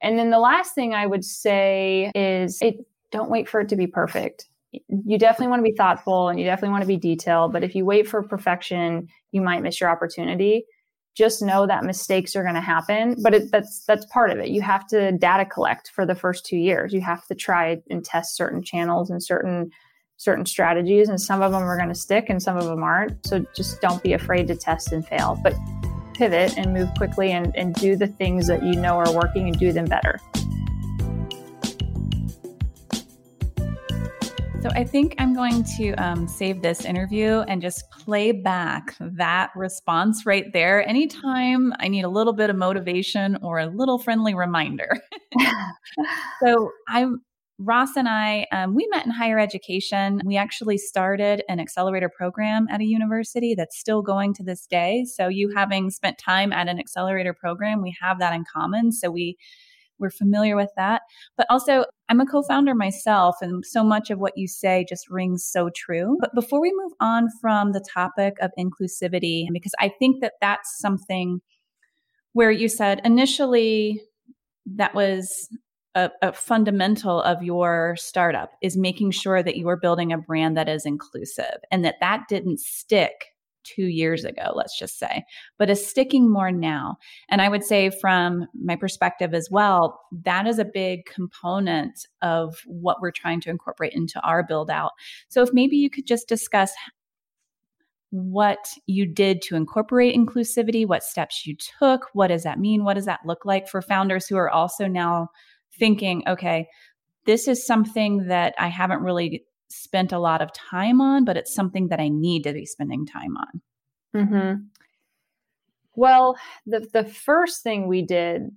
And 0.02 0.18
then 0.18 0.32
the 0.32 0.40
last 0.40 0.74
thing 0.74 0.94
I 0.94 1.06
would 1.06 1.26
say 1.26 2.12
is 2.16 2.60
it 2.62 2.78
don't 3.12 3.30
wait 3.30 3.48
for 3.48 3.60
it 3.62 3.70
to 3.70 3.76
be 3.76 3.88
perfect 3.88 4.48
you 4.72 5.18
definitely 5.18 5.48
want 5.48 5.60
to 5.60 5.72
be 5.72 5.76
thoughtful 5.76 6.30
and 6.30 6.40
you 6.40 6.46
definitely 6.46 6.72
want 6.72 6.84
to 6.84 6.88
be 6.88 6.98
detailed. 6.98 7.54
But 7.54 7.64
if 7.64 7.76
you 7.76 7.86
wait 7.86 8.08
for 8.08 8.22
perfection, 8.22 9.08
you 9.32 9.42
might 9.42 9.64
miss 9.64 9.82
your 9.82 9.90
opportunity. 9.90 10.66
Just 11.16 11.42
know 11.42 11.66
that 11.66 11.84
mistakes 11.84 12.36
are 12.36 12.44
going 12.44 12.56
to 12.56 12.62
happen, 12.62 13.16
but 13.22 13.34
it, 13.34 13.52
that's 13.52 13.84
that's 13.86 14.06
part 14.06 14.30
of 14.30 14.38
it. 14.38 14.50
You 14.50 14.62
have 14.62 14.88
to 14.88 15.12
data 15.14 15.46
collect 15.46 15.92
for 15.94 16.06
the 16.06 16.16
first 16.16 16.46
two 16.46 16.58
years. 16.58 16.94
You 16.94 17.02
have 17.02 17.26
to 17.28 17.36
try 17.36 17.78
and 17.90 18.06
test 18.06 18.36
certain 18.36 18.62
channels 18.62 19.10
and 19.10 19.22
certain 19.22 19.72
certain 20.18 20.46
strategies, 20.46 21.10
and 21.10 21.20
some 21.20 21.42
of 21.42 21.52
them 21.52 21.64
are 21.64 21.78
going 21.78 21.90
to 21.90 21.96
stick 21.96 22.26
and 22.30 22.42
some 22.42 22.58
of 22.58 22.66
them 22.66 22.84
aren't. 22.84 23.26
So 23.26 23.44
just 23.56 23.82
don't 23.82 24.04
be 24.04 24.14
afraid 24.14 24.48
to 24.48 24.56
test 24.56 24.92
and 24.92 25.06
fail, 25.06 25.40
but 25.44 25.56
pivot 26.14 26.58
and 26.58 26.74
move 26.74 26.90
quickly 26.98 27.32
and, 27.32 27.56
and 27.56 27.74
do 27.76 27.96
the 27.96 28.08
things 28.08 28.48
that 28.48 28.62
you 28.62 28.76
know 28.76 28.98
are 28.98 29.12
working 29.12 29.48
and 29.48 29.58
do 29.58 29.72
them 29.72 29.86
better. 29.86 30.20
So 34.62 34.68
I 34.76 34.84
think 34.84 35.16
I'm 35.18 35.34
going 35.34 35.64
to 35.78 35.94
um, 35.94 36.28
save 36.28 36.62
this 36.62 36.84
interview 36.84 37.46
and 37.48 37.62
just 37.62 37.90
play 37.92 38.34
back 38.34 38.94
that 39.00 39.52
response 39.56 40.26
right 40.26 40.52
there. 40.52 40.86
Anytime 40.86 41.72
I 41.80 41.88
need 41.88 42.04
a 42.04 42.10
little 42.10 42.34
bit 42.34 42.50
of 42.50 42.58
motivation 42.58 43.38
or 43.42 43.60
a 43.60 43.68
little 43.68 43.98
friendly 43.98 44.36
reminder. 44.36 45.00
so 46.44 46.72
I'm 46.90 47.22
Ross 47.58 47.96
and 47.96 48.10
I, 48.10 48.48
um, 48.52 48.76
we 48.76 48.86
met 48.92 49.06
in 49.06 49.12
higher 49.12 49.40
education. 49.40 50.22
We 50.26 50.36
actually 50.36 50.78
started 50.78 51.42
an 51.48 51.62
accelerator 51.62 52.10
program 52.10 52.68
at 52.70 52.82
a 52.82 52.86
university 52.86 53.56
that's 53.56 53.80
still 53.80 54.02
going 54.02 54.34
to 54.36 54.44
this 54.44 54.66
day. 54.66 55.06
So, 55.06 55.28
you 55.28 55.52
having 55.56 55.90
spent 55.90 56.18
time 56.18 56.54
at 56.54 56.70
an 56.70 56.80
accelerator 56.80 57.34
program, 57.34 57.82
we 57.82 57.94
have 58.02 58.20
that 58.20 58.34
in 58.34 58.46
common. 58.54 58.94
So, 58.94 59.12
we 59.12 59.38
we're 60.00 60.10
familiar 60.10 60.56
with 60.56 60.72
that. 60.78 61.02
But 61.38 61.48
also, 61.50 61.86
I'm 62.10 62.22
a 62.22 62.26
co 62.26 62.42
founder 62.44 62.74
myself, 62.74 63.36
and 63.42 63.66
so 63.66 63.84
much 63.84 64.10
of 64.10 64.20
what 64.20 64.38
you 64.38 64.48
say 64.48 64.86
just 64.88 65.10
rings 65.10 65.46
so 65.46 65.70
true. 65.76 66.18
But 66.20 66.34
before 66.34 66.62
we 66.62 66.74
move 66.76 66.94
on 67.00 67.28
from 67.42 67.72
the 67.72 67.86
topic 67.94 68.36
of 68.42 68.52
inclusivity, 68.58 69.48
because 69.52 69.74
I 69.80 69.90
think 70.00 70.22
that 70.22 70.34
that's 70.42 70.80
something 70.80 71.42
where 72.34 72.52
you 72.52 72.70
said 72.70 73.02
initially 73.04 74.02
that 74.66 74.94
was 74.94 75.50
a, 75.96 76.12
a, 76.22 76.32
fundamental 76.32 77.22
of 77.24 77.42
your 77.42 77.96
startup 77.98 78.52
is 78.62 78.78
making 78.78 79.12
sure 79.12 79.42
that 79.42 79.58
you 79.58 79.68
are 79.68 79.78
building 79.78 80.14
a 80.14 80.18
brand 80.18 80.56
that 80.56 80.70
is 80.70 80.86
inclusive 80.86 81.58
and 81.72 81.84
that 81.84 81.96
that 82.00 82.26
didn't 82.30 82.60
stick 82.60 83.34
two 83.76 83.88
years 83.88 84.26
ago, 84.26 84.52
let's 84.56 84.78
just 84.78 84.98
say, 84.98 85.24
but 85.58 85.70
is 85.70 85.86
sticking 85.86 86.30
more 86.30 86.52
now. 86.52 86.98
And 87.30 87.42
I 87.42 87.50
would 87.50 87.64
say, 87.64 87.90
from 87.90 88.48
my 88.54 88.76
perspective 88.76 89.34
as 89.34 89.50
well, 89.52 90.00
that 90.24 90.48
is 90.48 90.60
a 90.60 90.66
big 90.66 91.06
component 91.06 92.08
of 92.22 92.62
what 92.66 93.02
we're 93.02 93.12
trying 93.12 93.42
to 93.42 93.50
incorporate 93.50 93.94
into 93.94 94.20
our 94.22 94.44
build 94.44 94.70
out. 94.70 94.92
So, 95.30 95.42
if 95.42 95.54
maybe 95.54 95.78
you 95.78 95.90
could 95.90 96.06
just 96.06 96.28
discuss 96.28 96.72
what 98.12 98.70
you 98.88 99.06
did 99.06 99.42
to 99.44 99.56
incorporate 99.56 100.16
inclusivity, 100.16 100.88
what 100.88 101.04
steps 101.04 101.46
you 101.46 101.56
took, 101.80 102.08
what 102.14 102.28
does 102.28 102.44
that 102.44 102.60
mean? 102.60 102.84
What 102.84 102.96
does 102.96 103.06
that 103.06 103.20
look 103.26 103.46
like 103.46 103.68
for 103.68 103.82
founders 103.82 104.28
who 104.28 104.36
are 104.36 104.50
also 104.50 104.88
now 104.88 105.30
thinking, 105.78 106.24
okay, 106.28 106.68
this 107.26 107.48
is 107.48 107.66
something 107.66 108.28
that 108.28 108.56
I 108.58 108.70
haven't 108.70 109.04
really 109.04 109.46
spent 109.70 110.12
a 110.12 110.20
lot 110.20 110.42
of 110.42 110.54
time 110.54 111.02
on, 111.02 111.26
but 111.26 111.38
it's 111.38 111.54
something 111.54 111.88
that 111.90 112.00
I 112.00 112.10
need 112.10 112.44
to 112.44 112.54
be 112.54 112.66
spending 112.66 113.06
time 113.06 113.38
on. 113.38 113.62
Mm-hmm. 114.16 114.62
Well, 115.96 116.38
the 116.66 116.88
the 116.92 117.04
first 117.04 117.64
thing 117.64 117.88
we 117.88 118.02
did 118.02 118.52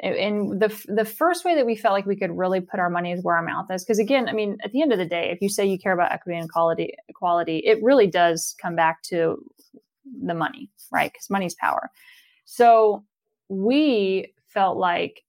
and 0.00 0.60
the 0.60 0.84
the 0.86 1.04
first 1.04 1.44
way 1.44 1.54
that 1.54 1.66
we 1.66 1.74
felt 1.74 1.92
like 1.92 2.06
we 2.06 2.16
could 2.16 2.36
really 2.36 2.60
put 2.60 2.78
our 2.78 2.90
money 2.90 3.16
where 3.22 3.36
our 3.36 3.42
mouth 3.42 3.66
is 3.70 3.84
because 3.84 3.98
again 3.98 4.28
i 4.28 4.32
mean 4.32 4.56
at 4.62 4.70
the 4.72 4.80
end 4.80 4.92
of 4.92 4.98
the 4.98 5.04
day 5.04 5.30
if 5.32 5.40
you 5.40 5.48
say 5.48 5.66
you 5.66 5.78
care 5.78 5.92
about 5.92 6.12
equity 6.12 6.38
and 6.38 6.50
quality, 6.50 6.94
equality 7.08 7.58
it 7.64 7.82
really 7.82 8.06
does 8.06 8.54
come 8.62 8.76
back 8.76 9.02
to 9.02 9.36
the 10.24 10.34
money 10.34 10.70
right 10.92 11.12
because 11.12 11.28
money's 11.30 11.54
power 11.54 11.90
so 12.44 13.04
we 13.48 14.32
felt 14.46 14.78
like 14.78 15.22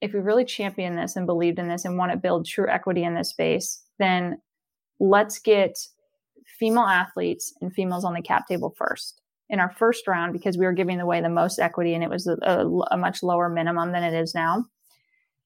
if 0.00 0.12
we 0.12 0.20
really 0.20 0.44
champion 0.44 0.96
this 0.96 1.16
and 1.16 1.26
believed 1.26 1.58
in 1.58 1.68
this 1.68 1.84
and 1.84 1.98
want 1.98 2.12
to 2.12 2.18
build 2.18 2.46
true 2.46 2.68
equity 2.68 3.02
in 3.02 3.14
this 3.14 3.30
space 3.30 3.82
then 3.98 4.38
let's 5.00 5.38
get 5.38 5.76
female 6.58 6.84
athletes 6.84 7.54
and 7.60 7.72
females 7.72 8.04
on 8.04 8.14
the 8.14 8.22
cap 8.22 8.46
table 8.46 8.74
first 8.76 9.20
in 9.48 9.60
our 9.60 9.70
first 9.70 10.06
round 10.06 10.32
because 10.32 10.56
we 10.56 10.64
were 10.64 10.72
giving 10.72 11.00
away 11.00 11.20
the 11.20 11.28
most 11.28 11.58
equity 11.58 11.94
and 11.94 12.02
it 12.02 12.10
was 12.10 12.26
a, 12.26 12.36
a, 12.42 12.66
a, 12.92 12.96
much 12.96 13.22
lower 13.22 13.48
minimum 13.48 13.92
than 13.92 14.02
it 14.02 14.14
is 14.14 14.34
now. 14.34 14.64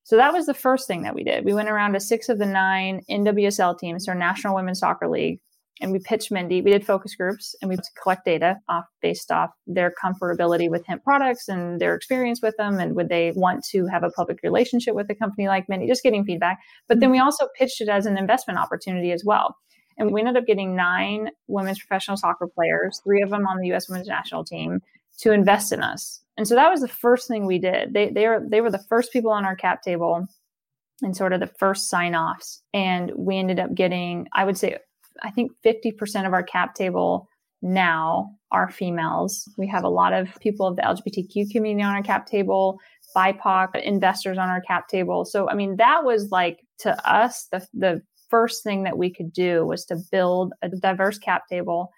So 0.04 0.16
that 0.16 0.32
was 0.32 0.46
the 0.46 0.54
first 0.54 0.86
thing 0.86 1.02
that 1.02 1.14
we 1.14 1.24
did. 1.24 1.44
We 1.44 1.54
went 1.54 1.68
around 1.68 1.94
to 1.94 2.00
six 2.00 2.28
of 2.28 2.38
the 2.38 2.46
nine 2.46 3.02
NWSL 3.10 3.78
teams, 3.78 4.06
our 4.06 4.14
National 4.14 4.54
Women's 4.54 4.78
Soccer 4.78 5.08
League, 5.08 5.40
and 5.80 5.92
we 5.92 5.98
pitched 5.98 6.30
Mendi. 6.30 6.62
We 6.62 6.70
did 6.70 6.86
focus 6.86 7.14
groups 7.14 7.54
and 7.60 7.68
we 7.68 7.76
collect 8.02 8.24
data 8.24 8.56
off 8.68 8.86
based 9.02 9.30
off 9.30 9.50
their 9.66 9.92
comfortability 10.02 10.70
with 10.70 10.86
hemp 10.86 11.04
products 11.04 11.48
and 11.48 11.80
their 11.80 11.94
experience 11.94 12.40
with 12.42 12.56
them 12.56 12.78
and 12.78 12.96
would 12.96 13.08
they 13.08 13.32
want 13.36 13.64
to 13.72 13.86
have 13.86 14.02
a 14.02 14.10
public 14.10 14.40
relationship 14.42 14.94
with 14.94 15.10
a 15.10 15.14
company 15.14 15.48
like 15.48 15.66
Mendi, 15.68 15.86
just 15.86 16.02
getting 16.02 16.24
feedback. 16.24 16.58
But 16.88 17.00
then 17.00 17.10
we 17.10 17.18
also 17.18 17.48
pitched 17.58 17.80
it 17.80 17.88
as 17.88 18.06
an 18.06 18.16
investment 18.16 18.58
opportunity 18.58 19.12
as 19.12 19.24
well. 19.24 19.56
And 19.98 20.12
we 20.12 20.20
ended 20.20 20.36
up 20.36 20.46
getting 20.46 20.76
nine 20.76 21.30
women's 21.46 21.78
professional 21.78 22.16
soccer 22.16 22.46
players, 22.46 23.00
three 23.04 23.22
of 23.22 23.30
them 23.30 23.46
on 23.46 23.58
the 23.58 23.68
U.S. 23.68 23.88
women's 23.88 24.08
national 24.08 24.44
team, 24.44 24.80
to 25.18 25.32
invest 25.32 25.72
in 25.72 25.82
us. 25.82 26.20
And 26.36 26.46
so 26.46 26.54
that 26.54 26.70
was 26.70 26.80
the 26.80 26.88
first 26.88 27.28
thing 27.28 27.46
we 27.46 27.58
did. 27.58 27.94
They 27.94 28.10
they 28.10 28.26
were 28.26 28.44
they 28.46 28.60
were 28.60 28.70
the 28.70 28.84
first 28.90 29.10
people 29.10 29.30
on 29.30 29.46
our 29.46 29.56
cap 29.56 29.82
table 29.82 30.26
and 31.02 31.16
sort 31.16 31.32
of 31.32 31.40
the 31.40 31.46
first 31.46 31.88
sign 31.88 32.14
offs. 32.14 32.62
And 32.74 33.12
we 33.16 33.38
ended 33.38 33.58
up 33.58 33.74
getting, 33.74 34.28
I 34.34 34.44
would 34.44 34.58
say, 34.58 34.78
I 35.22 35.30
think 35.30 35.52
50% 35.64 36.26
of 36.26 36.32
our 36.32 36.42
cap 36.42 36.74
table 36.74 37.28
now 37.62 38.30
are 38.50 38.70
females. 38.70 39.48
We 39.58 39.66
have 39.68 39.84
a 39.84 39.88
lot 39.88 40.12
of 40.12 40.28
people 40.40 40.66
of 40.66 40.76
the 40.76 40.82
LGBTQ 40.82 41.50
community 41.50 41.84
on 41.84 41.94
our 41.94 42.02
cap 42.02 42.26
table, 42.26 42.78
BIPOC 43.16 43.82
investors 43.82 44.38
on 44.38 44.48
our 44.48 44.60
cap 44.60 44.88
table. 44.88 45.24
So, 45.24 45.48
I 45.48 45.54
mean, 45.54 45.76
that 45.76 46.04
was 46.04 46.30
like 46.30 46.60
to 46.80 47.10
us 47.10 47.48
the, 47.50 47.66
the 47.72 48.02
first 48.28 48.62
thing 48.62 48.84
that 48.84 48.98
we 48.98 49.12
could 49.12 49.32
do 49.32 49.64
was 49.64 49.84
to 49.86 49.96
build 50.10 50.52
a 50.62 50.68
diverse 50.68 51.18
cap 51.18 51.42
table. 51.48 51.90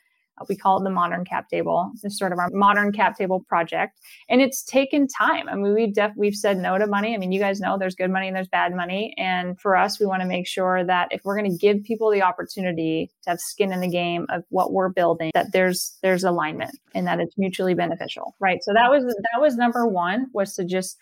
We 0.48 0.56
call 0.56 0.80
it 0.80 0.84
the 0.84 0.90
modern 0.90 1.24
cap 1.24 1.48
table. 1.48 1.90
It's 2.02 2.18
sort 2.18 2.32
of 2.32 2.38
our 2.38 2.48
modern 2.52 2.92
cap 2.92 3.16
table 3.16 3.44
project. 3.48 3.98
And 4.28 4.40
it's 4.40 4.62
taken 4.62 5.06
time. 5.08 5.48
I 5.48 5.54
mean, 5.54 5.74
we 5.74 5.90
def- 5.90 6.16
we've 6.16 6.34
said 6.34 6.58
no 6.58 6.78
to 6.78 6.86
money. 6.86 7.14
I 7.14 7.18
mean, 7.18 7.32
you 7.32 7.40
guys 7.40 7.60
know 7.60 7.78
there's 7.78 7.94
good 7.94 8.10
money 8.10 8.28
and 8.28 8.36
there's 8.36 8.48
bad 8.48 8.74
money. 8.74 9.14
And 9.16 9.58
for 9.60 9.76
us, 9.76 9.98
we 9.98 10.06
want 10.06 10.22
to 10.22 10.28
make 10.28 10.46
sure 10.46 10.84
that 10.84 11.08
if 11.10 11.22
we're 11.24 11.38
going 11.38 11.50
to 11.50 11.56
give 11.56 11.82
people 11.84 12.10
the 12.10 12.22
opportunity 12.22 13.10
to 13.24 13.30
have 13.30 13.40
skin 13.40 13.72
in 13.72 13.80
the 13.80 13.88
game 13.88 14.26
of 14.28 14.44
what 14.50 14.72
we're 14.72 14.90
building, 14.90 15.30
that 15.34 15.52
there's 15.52 15.98
there's 16.02 16.24
alignment 16.24 16.78
and 16.94 17.06
that 17.06 17.20
it's 17.20 17.36
mutually 17.38 17.74
beneficial. 17.74 18.34
Right. 18.40 18.62
So 18.62 18.72
that 18.74 18.90
was 18.90 19.04
that 19.04 19.40
was 19.40 19.56
number 19.56 19.86
one 19.86 20.26
was 20.32 20.54
to 20.54 20.64
just 20.64 20.98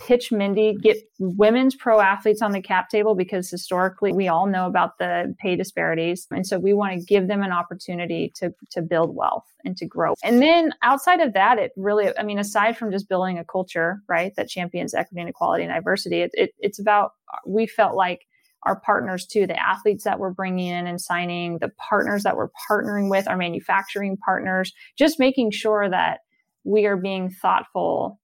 pitch 0.00 0.30
Mendi, 0.30 0.76
get 0.80 0.96
women's 1.18 1.74
pro 1.74 2.00
athletes 2.00 2.42
on 2.42 2.52
the 2.52 2.60
cap 2.60 2.88
table 2.88 3.14
because 3.14 3.50
historically 3.50 4.12
we 4.12 4.28
all 4.28 4.46
know 4.46 4.66
about 4.66 4.98
the 4.98 5.34
pay 5.38 5.56
disparities. 5.56 6.26
And 6.30 6.46
so 6.46 6.58
we 6.58 6.72
want 6.72 6.98
to 6.98 7.04
give 7.04 7.28
them 7.28 7.42
an 7.42 7.52
opportunity 7.52 8.32
to, 8.36 8.54
to 8.70 8.82
build 8.82 9.14
wealth 9.14 9.46
and 9.64 9.76
to 9.76 9.86
grow. 9.86 10.14
And 10.22 10.40
then 10.40 10.72
outside 10.82 11.20
of 11.20 11.32
that, 11.34 11.58
it 11.58 11.72
really, 11.76 12.16
I 12.16 12.22
mean, 12.22 12.38
aside 12.38 12.76
from 12.76 12.90
just 12.90 13.08
building 13.08 13.38
a 13.38 13.44
culture, 13.44 14.02
right, 14.08 14.34
that 14.36 14.48
champions 14.48 14.94
equity 14.94 15.20
and 15.20 15.28
equality 15.28 15.64
and 15.64 15.72
diversity, 15.72 16.20
it, 16.20 16.30
it, 16.34 16.54
it's 16.58 16.78
about, 16.78 17.12
we 17.46 17.66
felt 17.66 17.96
like 17.96 18.26
our 18.64 18.78
partners 18.80 19.26
too, 19.26 19.46
the 19.46 19.60
athletes 19.60 20.04
that 20.04 20.18
we're 20.18 20.30
bringing 20.30 20.68
in 20.68 20.86
and 20.86 21.00
signing, 21.00 21.58
the 21.58 21.70
partners 21.70 22.22
that 22.24 22.36
we're 22.36 22.50
partnering 22.70 23.08
with, 23.08 23.28
our 23.28 23.36
manufacturing 23.36 24.16
partners, 24.16 24.72
just 24.96 25.18
making 25.18 25.50
sure 25.50 25.88
that 25.88 26.20
we 26.64 26.86
are 26.86 26.96
being 26.96 27.30
thoughtful 27.30 28.20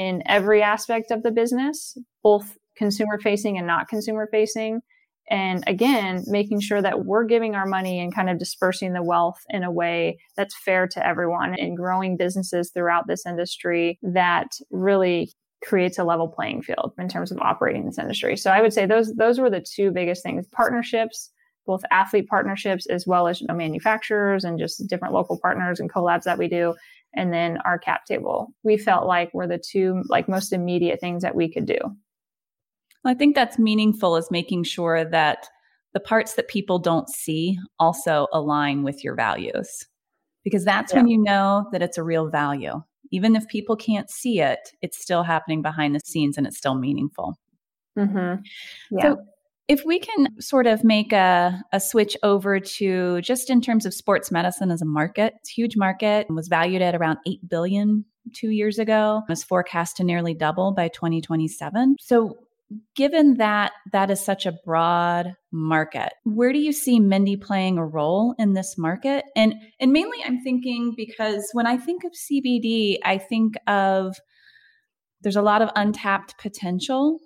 in 0.00 0.22
every 0.24 0.62
aspect 0.62 1.10
of 1.10 1.22
the 1.22 1.30
business, 1.30 1.94
both 2.22 2.56
consumer 2.74 3.18
facing 3.22 3.58
and 3.58 3.66
not 3.66 3.86
consumer 3.86 4.26
facing. 4.32 4.80
And 5.28 5.62
again, 5.66 6.24
making 6.26 6.60
sure 6.60 6.80
that 6.80 7.04
we're 7.04 7.24
giving 7.24 7.54
our 7.54 7.66
money 7.66 8.00
and 8.00 8.12
kind 8.12 8.30
of 8.30 8.38
dispersing 8.38 8.94
the 8.94 9.02
wealth 9.02 9.38
in 9.50 9.62
a 9.62 9.70
way 9.70 10.18
that's 10.38 10.56
fair 10.64 10.88
to 10.88 11.06
everyone 11.06 11.54
and 11.54 11.76
growing 11.76 12.16
businesses 12.16 12.70
throughout 12.72 13.08
this 13.08 13.26
industry 13.26 13.98
that 14.02 14.48
really 14.70 15.30
creates 15.62 15.98
a 15.98 16.04
level 16.04 16.28
playing 16.28 16.62
field 16.62 16.94
in 16.98 17.06
terms 17.06 17.30
of 17.30 17.36
operating 17.36 17.84
this 17.84 17.98
industry. 17.98 18.38
So 18.38 18.50
I 18.50 18.62
would 18.62 18.72
say 18.72 18.86
those 18.86 19.12
those 19.12 19.38
were 19.38 19.50
the 19.50 19.60
two 19.60 19.90
biggest 19.90 20.22
things: 20.22 20.46
partnerships, 20.50 21.30
both 21.66 21.82
athlete 21.90 22.26
partnerships 22.26 22.86
as 22.86 23.06
well 23.06 23.28
as 23.28 23.42
you 23.42 23.48
know, 23.48 23.54
manufacturers 23.54 24.44
and 24.44 24.58
just 24.58 24.88
different 24.88 25.12
local 25.12 25.38
partners 25.38 25.78
and 25.78 25.92
collabs 25.92 26.22
that 26.22 26.38
we 26.38 26.48
do, 26.48 26.74
and 27.14 27.32
then 27.32 27.58
our 27.64 27.78
cap 27.78 28.04
table. 28.04 28.48
We 28.62 28.76
felt 28.76 29.06
like 29.06 29.32
were 29.34 29.46
the 29.46 29.58
two 29.58 30.02
like 30.08 30.28
most 30.28 30.52
immediate 30.52 31.00
things 31.00 31.22
that 31.22 31.34
we 31.34 31.50
could 31.50 31.66
do. 31.66 31.78
Well, 31.82 33.12
I 33.12 33.14
think 33.14 33.34
that's 33.34 33.58
meaningful 33.58 34.16
is 34.16 34.30
making 34.30 34.64
sure 34.64 35.04
that 35.04 35.48
the 35.92 36.00
parts 36.00 36.34
that 36.34 36.48
people 36.48 36.78
don't 36.78 37.08
see 37.08 37.58
also 37.78 38.28
align 38.32 38.82
with 38.82 39.02
your 39.02 39.14
values. 39.14 39.86
Because 40.44 40.64
that's 40.64 40.92
yeah. 40.92 41.00
when 41.00 41.08
you 41.08 41.18
know 41.18 41.66
that 41.72 41.82
it's 41.82 41.98
a 41.98 42.02
real 42.02 42.28
value. 42.28 42.82
Even 43.10 43.34
if 43.36 43.46
people 43.48 43.76
can't 43.76 44.08
see 44.10 44.40
it, 44.40 44.60
it's 44.80 45.00
still 45.00 45.22
happening 45.22 45.62
behind 45.62 45.94
the 45.94 46.00
scenes 46.00 46.38
and 46.38 46.46
it's 46.46 46.56
still 46.56 46.76
meaningful. 46.76 47.36
Mm-hmm. 47.98 48.42
Yeah. 48.96 49.02
So 49.02 49.18
if 49.70 49.84
we 49.84 50.00
can 50.00 50.26
sort 50.40 50.66
of 50.66 50.82
make 50.82 51.12
a, 51.12 51.62
a 51.72 51.78
switch 51.78 52.16
over 52.24 52.58
to 52.58 53.20
just 53.20 53.50
in 53.50 53.60
terms 53.60 53.86
of 53.86 53.94
sports 53.94 54.32
medicine 54.32 54.68
as 54.72 54.82
a 54.82 54.84
market, 54.84 55.34
it's 55.36 55.50
a 55.50 55.52
huge 55.52 55.76
market 55.76 56.26
and 56.26 56.34
was 56.34 56.48
valued 56.48 56.82
at 56.82 56.96
around 56.96 57.18
8 57.24 57.48
billion 57.48 58.04
two 58.34 58.50
years 58.50 58.80
ago, 58.80 59.22
was 59.28 59.44
forecast 59.44 59.96
to 59.98 60.04
nearly 60.04 60.34
double 60.34 60.72
by 60.72 60.88
2027. 60.88 61.94
So 62.00 62.36
given 62.96 63.36
that 63.36 63.70
that 63.92 64.10
is 64.10 64.20
such 64.20 64.44
a 64.46 64.56
broad 64.64 65.34
market 65.50 66.12
where 66.24 66.52
do 66.52 66.60
you 66.60 66.72
see 66.72 67.00
Mendi 67.00 67.36
playing 67.36 67.78
a 67.78 67.84
role 67.84 68.32
in 68.38 68.54
this 68.54 68.78
market 68.78 69.24
and 69.34 69.54
and 69.80 69.92
mainly 69.92 70.18
i'm 70.24 70.40
thinking 70.40 70.94
because 70.96 71.50
when 71.52 71.66
i 71.66 71.76
think 71.76 72.04
of 72.04 72.12
cbd 72.12 72.98
i 73.04 73.18
think 73.18 73.54
of 73.66 74.14
there's 75.22 75.34
a 75.34 75.42
lot 75.42 75.62
of 75.62 75.70
untapped 75.74 76.38
potential 76.38 77.18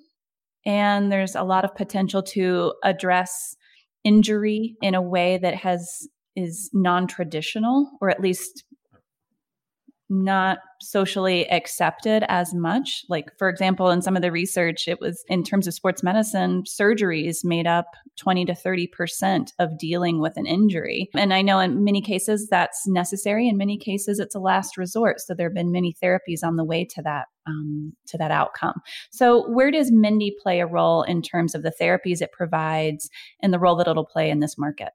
and 0.67 1.11
there's 1.11 1.35
a 1.35 1.43
lot 1.43 1.65
of 1.65 1.75
potential 1.75 2.23
to 2.23 2.73
address 2.83 3.57
injury 4.05 4.77
in 4.83 4.95
a 4.95 5.03
way 5.03 5.39
that 5.39 5.55
has 5.55 6.09
is 6.37 6.69
non-traditional 6.73 7.91
or 8.01 8.11
at 8.11 8.21
least 8.21 8.65
not 10.11 10.59
socially 10.81 11.51
accepted 11.51 12.25
as 12.29 12.53
much. 12.53 13.05
Like, 13.09 13.31
for 13.39 13.49
example, 13.49 13.91
in 13.91 14.03
some 14.03 14.17
of 14.17 14.23
the 14.23 14.31
research, 14.31 14.87
it 14.87 15.01
was 15.01 15.25
in 15.29 15.43
terms 15.43 15.67
of 15.67 15.75
sports 15.75 16.03
medicine, 16.03 16.63
surgeries 16.65 17.39
made 17.43 17.67
up 17.67 17.87
20 18.19 18.45
to 18.45 18.53
30% 18.53 19.53
of 19.59 19.79
dealing 19.79 20.21
with 20.21 20.37
an 20.37 20.47
injury. 20.47 21.09
And 21.15 21.33
I 21.33 21.43
know 21.43 21.59
in 21.59 21.85
many 21.85 22.03
cases 22.03 22.49
that's 22.51 22.87
necessary. 22.87 23.49
In 23.49 23.57
many 23.57 23.79
cases, 23.79 24.19
it's 24.19 24.35
a 24.35 24.41
last 24.41 24.77
resort. 24.77 25.21
So 25.21 25.35
there 25.35 25.49
have 25.49 25.55
been 25.55 25.73
many 25.73 25.95
therapies 26.03 26.43
on 26.45 26.57
the 26.57 26.65
way 26.65 26.85
to 26.85 27.03
that. 27.03 27.27
Um, 27.47 27.93
to 28.07 28.17
that 28.17 28.31
outcome. 28.31 28.81
So, 29.11 29.47
where 29.51 29.71
does 29.71 29.93
Mendi 29.93 30.33
play 30.43 30.61
a 30.61 30.67
role 30.67 31.03
in 31.03 31.21
terms 31.21 31.55
of 31.55 31.63
the 31.63 31.75
therapies 31.79 32.23
it 32.23 32.33
provides 32.33 33.11
and 33.43 33.53
the 33.53 33.59
role 33.59 33.77
that 33.77 33.87
it'll 33.87 34.07
play 34.07 34.31
in 34.31 34.41
this 34.41 34.57
market? 34.57 34.95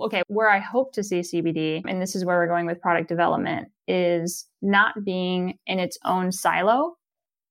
Okay, 0.00 0.22
where 0.28 0.48
I 0.48 0.58
hope 0.58 0.92
to 0.94 1.02
see 1.02 1.20
CBD, 1.20 1.82
and 1.86 2.00
this 2.00 2.14
is 2.14 2.24
where 2.24 2.38
we're 2.38 2.46
going 2.46 2.66
with 2.66 2.80
product 2.80 3.08
development, 3.08 3.68
is 3.86 4.46
not 4.60 5.04
being 5.04 5.58
in 5.66 5.78
its 5.78 5.98
own 6.04 6.32
silo, 6.32 6.96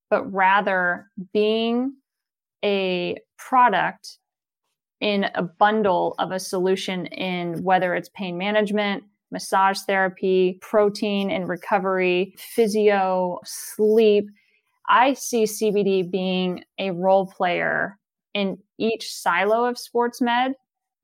but 0.09 0.31
rather 0.31 1.07
being 1.33 1.93
a 2.63 3.17
product 3.37 4.17
in 4.99 5.25
a 5.35 5.41
bundle 5.41 6.15
of 6.19 6.31
a 6.31 6.39
solution 6.39 7.07
in 7.07 7.63
whether 7.63 7.95
it's 7.95 8.09
pain 8.09 8.37
management, 8.37 9.03
massage 9.31 9.79
therapy, 9.87 10.59
protein 10.61 11.31
and 11.31 11.47
recovery, 11.47 12.35
physio, 12.37 13.39
sleep. 13.43 14.29
I 14.87 15.13
see 15.13 15.43
CBD 15.43 16.09
being 16.09 16.63
a 16.77 16.91
role 16.91 17.25
player 17.25 17.97
in 18.33 18.57
each 18.77 19.11
silo 19.11 19.65
of 19.65 19.77
sports 19.77 20.21
med 20.21 20.53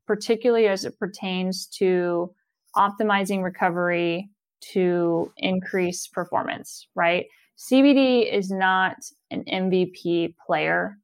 particularly 0.08 0.67
as 0.67 0.86
it 0.86 0.98
pertains 0.98 1.67
to 1.67 2.34
optimizing 2.76 3.43
recovery 3.43 4.30
to 4.62 5.32
increase 5.38 6.08
performance, 6.08 6.88
right? 6.96 7.26
CBD 7.58 8.32
is 8.32 8.50
not 8.50 8.98
an 9.32 9.43
MVP 9.43 10.36
player 10.46 10.98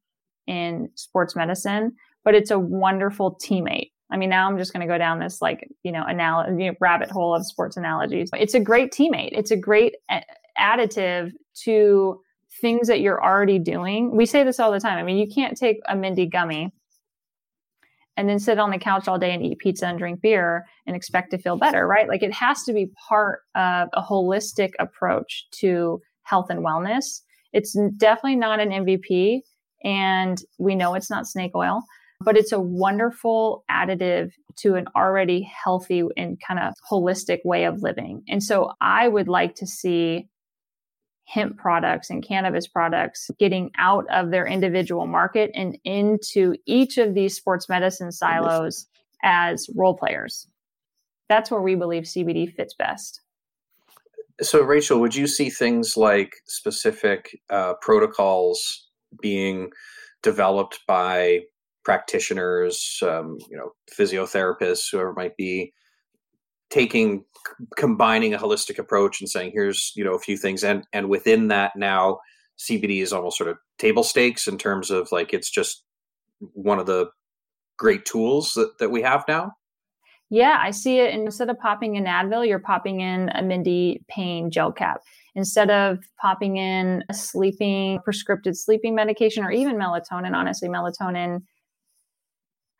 in 0.46 0.88
sports 0.94 1.36
medicine, 1.36 1.92
but 2.24 2.34
it's 2.34 2.50
a 2.50 2.58
wonderful 2.58 3.38
teammate. 3.42 3.90
I 4.10 4.16
mean, 4.16 4.30
now 4.30 4.48
I'm 4.48 4.58
just 4.58 4.72
going 4.72 4.86
to 4.86 4.92
go 4.92 4.98
down 4.98 5.18
this 5.18 5.42
like, 5.42 5.68
you 5.82 5.90
know, 5.90 6.04
anal- 6.08 6.74
rabbit 6.80 7.10
hole 7.10 7.34
of 7.34 7.44
sports 7.44 7.76
analogies. 7.76 8.30
It's 8.34 8.54
a 8.54 8.60
great 8.60 8.92
teammate. 8.92 9.30
It's 9.32 9.50
a 9.50 9.56
great 9.56 9.96
additive 10.58 11.32
to 11.62 12.20
things 12.60 12.86
that 12.88 13.00
you're 13.00 13.22
already 13.22 13.58
doing. 13.58 14.14
We 14.16 14.26
say 14.26 14.44
this 14.44 14.60
all 14.60 14.70
the 14.70 14.80
time. 14.80 14.98
I 14.98 15.02
mean, 15.02 15.16
you 15.16 15.26
can't 15.26 15.56
take 15.56 15.80
a 15.88 15.96
Mendi 15.96 16.26
gummy 16.26 16.72
and 18.16 18.28
then 18.28 18.38
sit 18.38 18.58
on 18.58 18.70
the 18.70 18.78
couch 18.78 19.08
all 19.08 19.18
day 19.18 19.32
and 19.32 19.44
eat 19.44 19.58
pizza 19.58 19.86
and 19.86 19.98
drink 19.98 20.20
beer 20.20 20.64
and 20.86 20.94
expect 20.94 21.30
to 21.30 21.38
feel 21.38 21.56
better, 21.56 21.86
right? 21.86 22.08
Like 22.08 22.22
it 22.22 22.32
has 22.32 22.62
to 22.64 22.72
be 22.72 22.90
part 23.08 23.40
of 23.54 23.88
a 23.92 24.02
holistic 24.02 24.70
approach 24.78 25.46
to 25.60 26.00
health 26.22 26.46
and 26.50 26.64
wellness. 26.64 27.22
It's 27.52 27.76
definitely 27.96 28.36
not 28.36 28.60
an 28.60 28.70
MVP, 28.70 29.40
and 29.84 30.38
we 30.58 30.74
know 30.74 30.94
it's 30.94 31.10
not 31.10 31.26
snake 31.26 31.52
oil, 31.54 31.82
but 32.20 32.36
it's 32.36 32.52
a 32.52 32.60
wonderful 32.60 33.64
additive 33.70 34.30
to 34.56 34.74
an 34.74 34.86
already 34.96 35.42
healthy 35.42 36.02
and 36.16 36.38
kind 36.46 36.60
of 36.60 36.74
holistic 36.90 37.38
way 37.44 37.64
of 37.64 37.82
living. 37.82 38.22
And 38.28 38.42
so 38.42 38.72
I 38.80 39.08
would 39.08 39.28
like 39.28 39.54
to 39.56 39.66
see 39.66 40.28
hemp 41.26 41.56
products 41.56 42.10
and 42.10 42.26
cannabis 42.26 42.66
products 42.66 43.30
getting 43.38 43.70
out 43.78 44.06
of 44.10 44.30
their 44.30 44.46
individual 44.46 45.06
market 45.06 45.50
and 45.54 45.78
into 45.84 46.54
each 46.66 46.98
of 46.98 47.14
these 47.14 47.34
sports 47.34 47.68
medicine 47.68 48.12
silos 48.12 48.86
as 49.22 49.68
role 49.74 49.96
players. 49.96 50.46
That's 51.28 51.50
where 51.50 51.62
we 51.62 51.74
believe 51.74 52.04
CBD 52.04 52.54
fits 52.54 52.74
best. 52.74 53.20
So, 54.42 54.62
Rachel, 54.62 55.00
would 55.00 55.14
you 55.14 55.26
see 55.26 55.48
things 55.48 55.96
like 55.96 56.34
specific 56.46 57.40
uh, 57.50 57.74
protocols 57.80 58.88
being 59.22 59.70
developed 60.22 60.80
by 60.86 61.40
practitioners, 61.84 62.98
um, 63.02 63.38
you 63.48 63.56
know, 63.56 63.70
physiotherapists, 63.96 64.90
whoever 64.90 65.12
might 65.12 65.36
be, 65.36 65.72
taking 66.74 67.24
combining 67.76 68.34
a 68.34 68.38
holistic 68.38 68.78
approach 68.78 69.20
and 69.20 69.30
saying 69.30 69.52
here's 69.54 69.92
you 69.94 70.04
know 70.04 70.14
a 70.14 70.18
few 70.18 70.36
things. 70.36 70.64
And 70.64 70.84
and 70.92 71.08
within 71.08 71.48
that 71.48 71.72
now 71.76 72.18
cbd 72.56 73.02
is 73.02 73.12
almost 73.12 73.36
sort 73.36 73.50
of 73.50 73.56
table 73.78 74.04
stakes 74.04 74.46
in 74.46 74.56
terms 74.56 74.88
of 74.90 75.10
like 75.10 75.32
it's 75.32 75.50
just 75.50 75.82
one 76.38 76.78
of 76.78 76.86
the 76.86 77.06
great 77.76 78.04
tools 78.04 78.54
that, 78.54 78.78
that 78.78 78.90
we 78.90 79.02
have 79.02 79.24
now. 79.28 79.52
Yeah 80.30 80.58
i 80.60 80.70
see 80.70 80.98
it. 80.98 81.14
Instead 81.14 81.50
of 81.50 81.58
popping 81.58 81.94
in 81.96 82.04
advil 82.04 82.46
you're 82.46 82.58
popping 82.58 83.00
in 83.00 83.28
a 83.30 83.42
Mendi 83.42 84.02
pain 84.08 84.50
gel 84.50 84.72
cap. 84.72 85.00
Instead 85.36 85.70
of 85.70 85.98
popping 86.20 86.56
in 86.56 87.04
a 87.08 87.14
sleeping 87.14 88.00
prescribed 88.04 88.48
sleeping 88.56 88.94
medication 88.94 89.44
or 89.44 89.52
even 89.52 89.76
melatonin 89.76 90.34
honestly 90.34 90.68
melatonin 90.68 91.40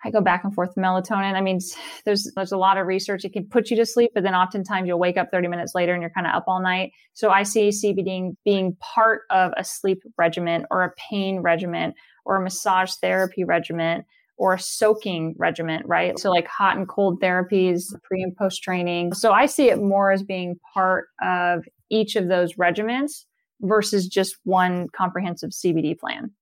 I 0.04 0.10
go 0.10 0.20
back 0.20 0.44
and 0.44 0.54
forth 0.54 0.74
melatonin. 0.76 1.34
I 1.34 1.40
mean, 1.40 1.58
there's 2.04 2.30
there's 2.36 2.52
a 2.52 2.58
lot 2.58 2.76
of 2.76 2.86
research. 2.86 3.24
It 3.24 3.32
can 3.32 3.46
put 3.46 3.70
you 3.70 3.76
to 3.76 3.86
sleep, 3.86 4.10
but 4.14 4.22
then 4.22 4.34
oftentimes 4.34 4.86
you'll 4.86 4.98
wake 4.98 5.16
up 5.16 5.30
30 5.30 5.48
minutes 5.48 5.74
later 5.74 5.92
and 5.94 6.02
you're 6.02 6.10
kind 6.10 6.26
of 6.26 6.34
up 6.34 6.44
all 6.46 6.60
night. 6.60 6.92
So 7.14 7.30
I 7.30 7.42
see 7.42 7.70
CBD 7.70 8.36
being 8.44 8.76
part 8.80 9.22
of 9.30 9.52
a 9.56 9.64
sleep 9.64 10.02
regimen 10.18 10.66
or 10.70 10.82
a 10.82 10.92
pain 11.10 11.40
regimen 11.40 11.94
or 12.24 12.36
a 12.36 12.42
massage 12.42 12.92
therapy 13.00 13.44
regimen 13.44 14.04
or 14.36 14.54
a 14.54 14.58
soaking 14.58 15.34
regimen, 15.38 15.82
right? 15.86 16.18
So 16.18 16.30
like 16.30 16.48
hot 16.48 16.76
and 16.76 16.88
cold 16.88 17.20
therapies, 17.20 17.84
pre 18.02 18.22
and 18.22 18.36
post 18.36 18.62
training. 18.62 19.14
So 19.14 19.32
I 19.32 19.46
see 19.46 19.70
it 19.70 19.80
more 19.80 20.10
as 20.10 20.22
being 20.22 20.56
part 20.74 21.06
of 21.22 21.64
each 21.90 22.16
of 22.16 22.28
those 22.28 22.54
regimens 22.54 23.24
versus 23.60 24.08
just 24.08 24.36
one 24.44 24.88
comprehensive 24.94 25.50
CBD 25.50 25.98
plan. 25.98 26.32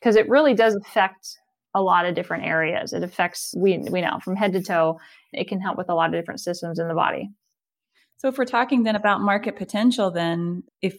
Because 0.00 0.16
it 0.16 0.28
really 0.28 0.54
does 0.54 0.74
affect 0.74 1.38
a 1.74 1.82
lot 1.82 2.06
of 2.06 2.14
different 2.14 2.44
areas. 2.44 2.92
It 2.92 3.02
affects 3.02 3.54
we 3.56 3.78
we 3.78 4.00
know 4.00 4.18
from 4.22 4.36
head 4.36 4.52
to 4.52 4.62
toe. 4.62 5.00
It 5.32 5.48
can 5.48 5.60
help 5.60 5.78
with 5.78 5.88
a 5.88 5.94
lot 5.94 6.12
of 6.14 6.20
different 6.20 6.40
systems 6.40 6.78
in 6.78 6.88
the 6.88 6.94
body. 6.94 7.30
So 8.18 8.28
if 8.28 8.38
we're 8.38 8.44
talking 8.44 8.84
then 8.84 8.94
about 8.94 9.20
market 9.20 9.56
potential, 9.56 10.10
then 10.10 10.62
if 10.80 10.96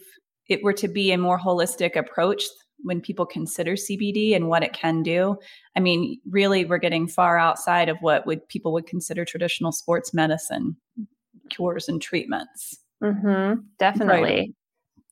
it 0.48 0.62
were 0.62 0.74
to 0.74 0.88
be 0.88 1.12
a 1.12 1.18
more 1.18 1.38
holistic 1.38 1.96
approach 1.96 2.44
when 2.82 3.00
people 3.00 3.24
consider 3.24 3.72
CBD 3.72 4.36
and 4.36 4.48
what 4.48 4.62
it 4.62 4.74
can 4.74 5.02
do, 5.02 5.38
I 5.74 5.80
mean, 5.80 6.20
really, 6.28 6.66
we're 6.66 6.78
getting 6.78 7.08
far 7.08 7.38
outside 7.38 7.88
of 7.88 7.96
what 8.00 8.26
would 8.26 8.46
people 8.48 8.72
would 8.74 8.86
consider 8.86 9.24
traditional 9.24 9.72
sports 9.72 10.12
medicine 10.12 10.76
cures 11.48 11.88
and 11.88 12.02
treatments. 12.02 12.78
Mm-hmm, 13.02 13.60
definitely. 13.78 14.22
Right. 14.22 14.54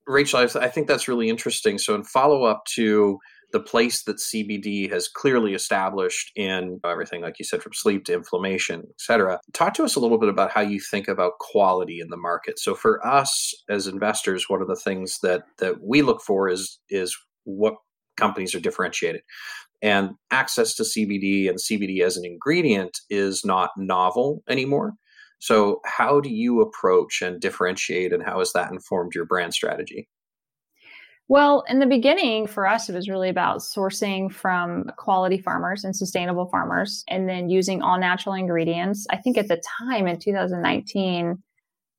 Rachel, 0.06 0.46
I 0.60 0.68
think 0.68 0.88
that's 0.88 1.08
really 1.08 1.28
interesting. 1.30 1.78
So, 1.78 1.94
in 1.94 2.04
follow 2.04 2.44
up 2.44 2.64
to 2.74 3.18
the 3.52 3.60
place 3.60 4.02
that 4.04 4.16
CBD 4.16 4.90
has 4.90 5.08
clearly 5.08 5.54
established 5.54 6.32
in 6.36 6.80
everything, 6.84 7.22
like 7.22 7.38
you 7.38 7.44
said, 7.44 7.62
from 7.62 7.72
sleep 7.74 8.04
to 8.06 8.14
inflammation, 8.14 8.80
et 8.88 9.00
cetera. 9.00 9.40
Talk 9.52 9.74
to 9.74 9.84
us 9.84 9.94
a 9.94 10.00
little 10.00 10.18
bit 10.18 10.28
about 10.28 10.50
how 10.50 10.62
you 10.62 10.80
think 10.80 11.06
about 11.08 11.38
quality 11.38 12.00
in 12.00 12.08
the 12.08 12.16
market. 12.16 12.58
So 12.58 12.74
for 12.74 13.06
us 13.06 13.54
as 13.68 13.86
investors, 13.86 14.48
one 14.48 14.62
of 14.62 14.68
the 14.68 14.76
things 14.76 15.18
that 15.22 15.42
that 15.58 15.82
we 15.82 16.02
look 16.02 16.22
for 16.22 16.48
is 16.48 16.78
is 16.88 17.16
what 17.44 17.74
companies 18.16 18.54
are 18.54 18.60
differentiated. 18.60 19.22
And 19.82 20.10
access 20.30 20.74
to 20.76 20.84
CBD 20.84 21.48
and 21.48 21.58
CBD 21.58 22.02
as 22.02 22.16
an 22.16 22.24
ingredient 22.24 22.98
is 23.10 23.44
not 23.44 23.70
novel 23.76 24.42
anymore. 24.48 24.92
So, 25.40 25.80
how 25.84 26.20
do 26.20 26.30
you 26.30 26.60
approach 26.60 27.20
and 27.20 27.40
differentiate, 27.40 28.12
and 28.12 28.22
how 28.22 28.38
has 28.38 28.52
that 28.52 28.70
informed 28.70 29.12
your 29.12 29.24
brand 29.24 29.54
strategy? 29.54 30.08
Well, 31.28 31.64
in 31.68 31.78
the 31.78 31.86
beginning, 31.86 32.46
for 32.46 32.66
us, 32.66 32.88
it 32.88 32.94
was 32.94 33.08
really 33.08 33.28
about 33.28 33.60
sourcing 33.60 34.30
from 34.30 34.84
quality 34.98 35.38
farmers 35.38 35.84
and 35.84 35.96
sustainable 35.96 36.46
farmers 36.46 37.04
and 37.08 37.28
then 37.28 37.48
using 37.48 37.80
all 37.80 37.98
natural 37.98 38.34
ingredients. 38.34 39.06
I 39.08 39.16
think 39.16 39.38
at 39.38 39.48
the 39.48 39.62
time 39.78 40.06
in 40.06 40.18
2019, 40.18 41.42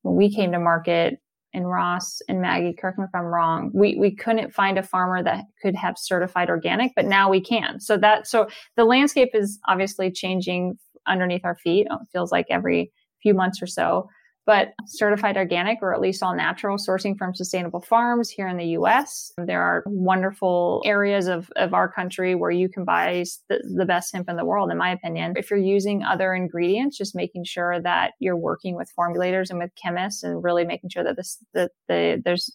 when 0.04 0.16
we 0.16 0.34
came 0.34 0.52
to 0.52 0.60
market, 0.60 1.20
and 1.54 1.70
Ross 1.70 2.22
and 2.28 2.42
Maggie, 2.42 2.74
correct 2.74 2.98
me 2.98 3.06
if 3.06 3.12
I'm 3.14 3.26
wrong, 3.26 3.70
we, 3.74 3.96
we 3.96 4.14
couldn't 4.16 4.54
find 4.54 4.78
a 4.78 4.84
farmer 4.84 5.24
that 5.24 5.46
could 5.62 5.76
have 5.76 5.98
certified 5.98 6.50
organic, 6.50 6.94
but 6.96 7.06
now 7.06 7.30
we 7.30 7.42
can. 7.42 7.80
So 7.80 7.98
that 7.98 8.28
so 8.28 8.48
the 8.76 8.86
landscape 8.86 9.30
is 9.34 9.60
obviously 9.68 10.12
changing 10.12 10.78
underneath 11.06 11.46
our 11.46 11.56
feet. 11.56 11.88
It 11.90 12.00
feels 12.12 12.32
like 12.32 12.48
every 12.50 12.92
few 13.22 13.34
months 13.34 13.62
or 13.62 13.68
so 13.68 14.10
but 14.46 14.74
certified 14.86 15.38
organic 15.38 15.80
or 15.82 15.94
at 15.94 16.02
least 16.02 16.22
all 16.22 16.36
natural 16.36 16.78
sourcing 16.78 17.18
from 17.18 17.34
sustainable 17.34 17.82
farms 17.82 18.30
here 18.30 18.48
in 18.48 18.58
the 18.58 18.66
US. 18.78 19.32
There 19.38 19.62
are 19.62 19.84
wonderful 19.86 20.82
areas 20.86 21.28
of, 21.28 21.50
of 21.56 21.74
our 21.74 21.90
country 21.90 22.36
where 22.36 22.52
you 22.52 22.68
can 22.68 22.84
buy 22.84 23.24
the, 23.50 23.60
the 23.78 23.86
best 23.86 24.14
hemp 24.14 24.28
in 24.30 24.36
the 24.36 24.46
world, 24.46 24.70
in 24.70 24.78
my 24.78 24.92
opinion. 24.92 25.34
If 25.38 25.50
you're 25.50 25.60
using 25.60 26.04
other 26.04 26.34
ingredients, 26.34 26.98
just 26.98 27.16
making 27.16 27.46
sure 27.46 27.82
that 27.82 28.14
you're 28.20 28.38
working 28.38 28.76
with 28.76 28.92
formulators 28.98 29.50
and 29.50 29.60
with 29.60 29.72
chemists 29.82 30.24
and 30.24 30.44
really 30.44 30.66
making 30.66 30.90
sure 30.90 31.04
that 31.04 31.16
this, 31.16 31.38
that 31.54 31.72
the, 31.88 32.22
there's 32.24 32.54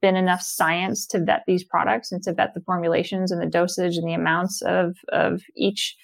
been 0.00 0.16
enough 0.16 0.42
science 0.42 1.06
to 1.06 1.20
vet 1.20 1.44
these 1.46 1.62
products 1.62 2.10
and 2.10 2.22
to 2.24 2.34
vet 2.34 2.52
the 2.54 2.60
formulations 2.62 3.30
and 3.30 3.40
the 3.40 3.46
dosage 3.46 3.96
and 3.96 4.08
the 4.08 4.14
amounts 4.14 4.60
of, 4.62 4.96
of 5.12 5.42
each 5.56 5.94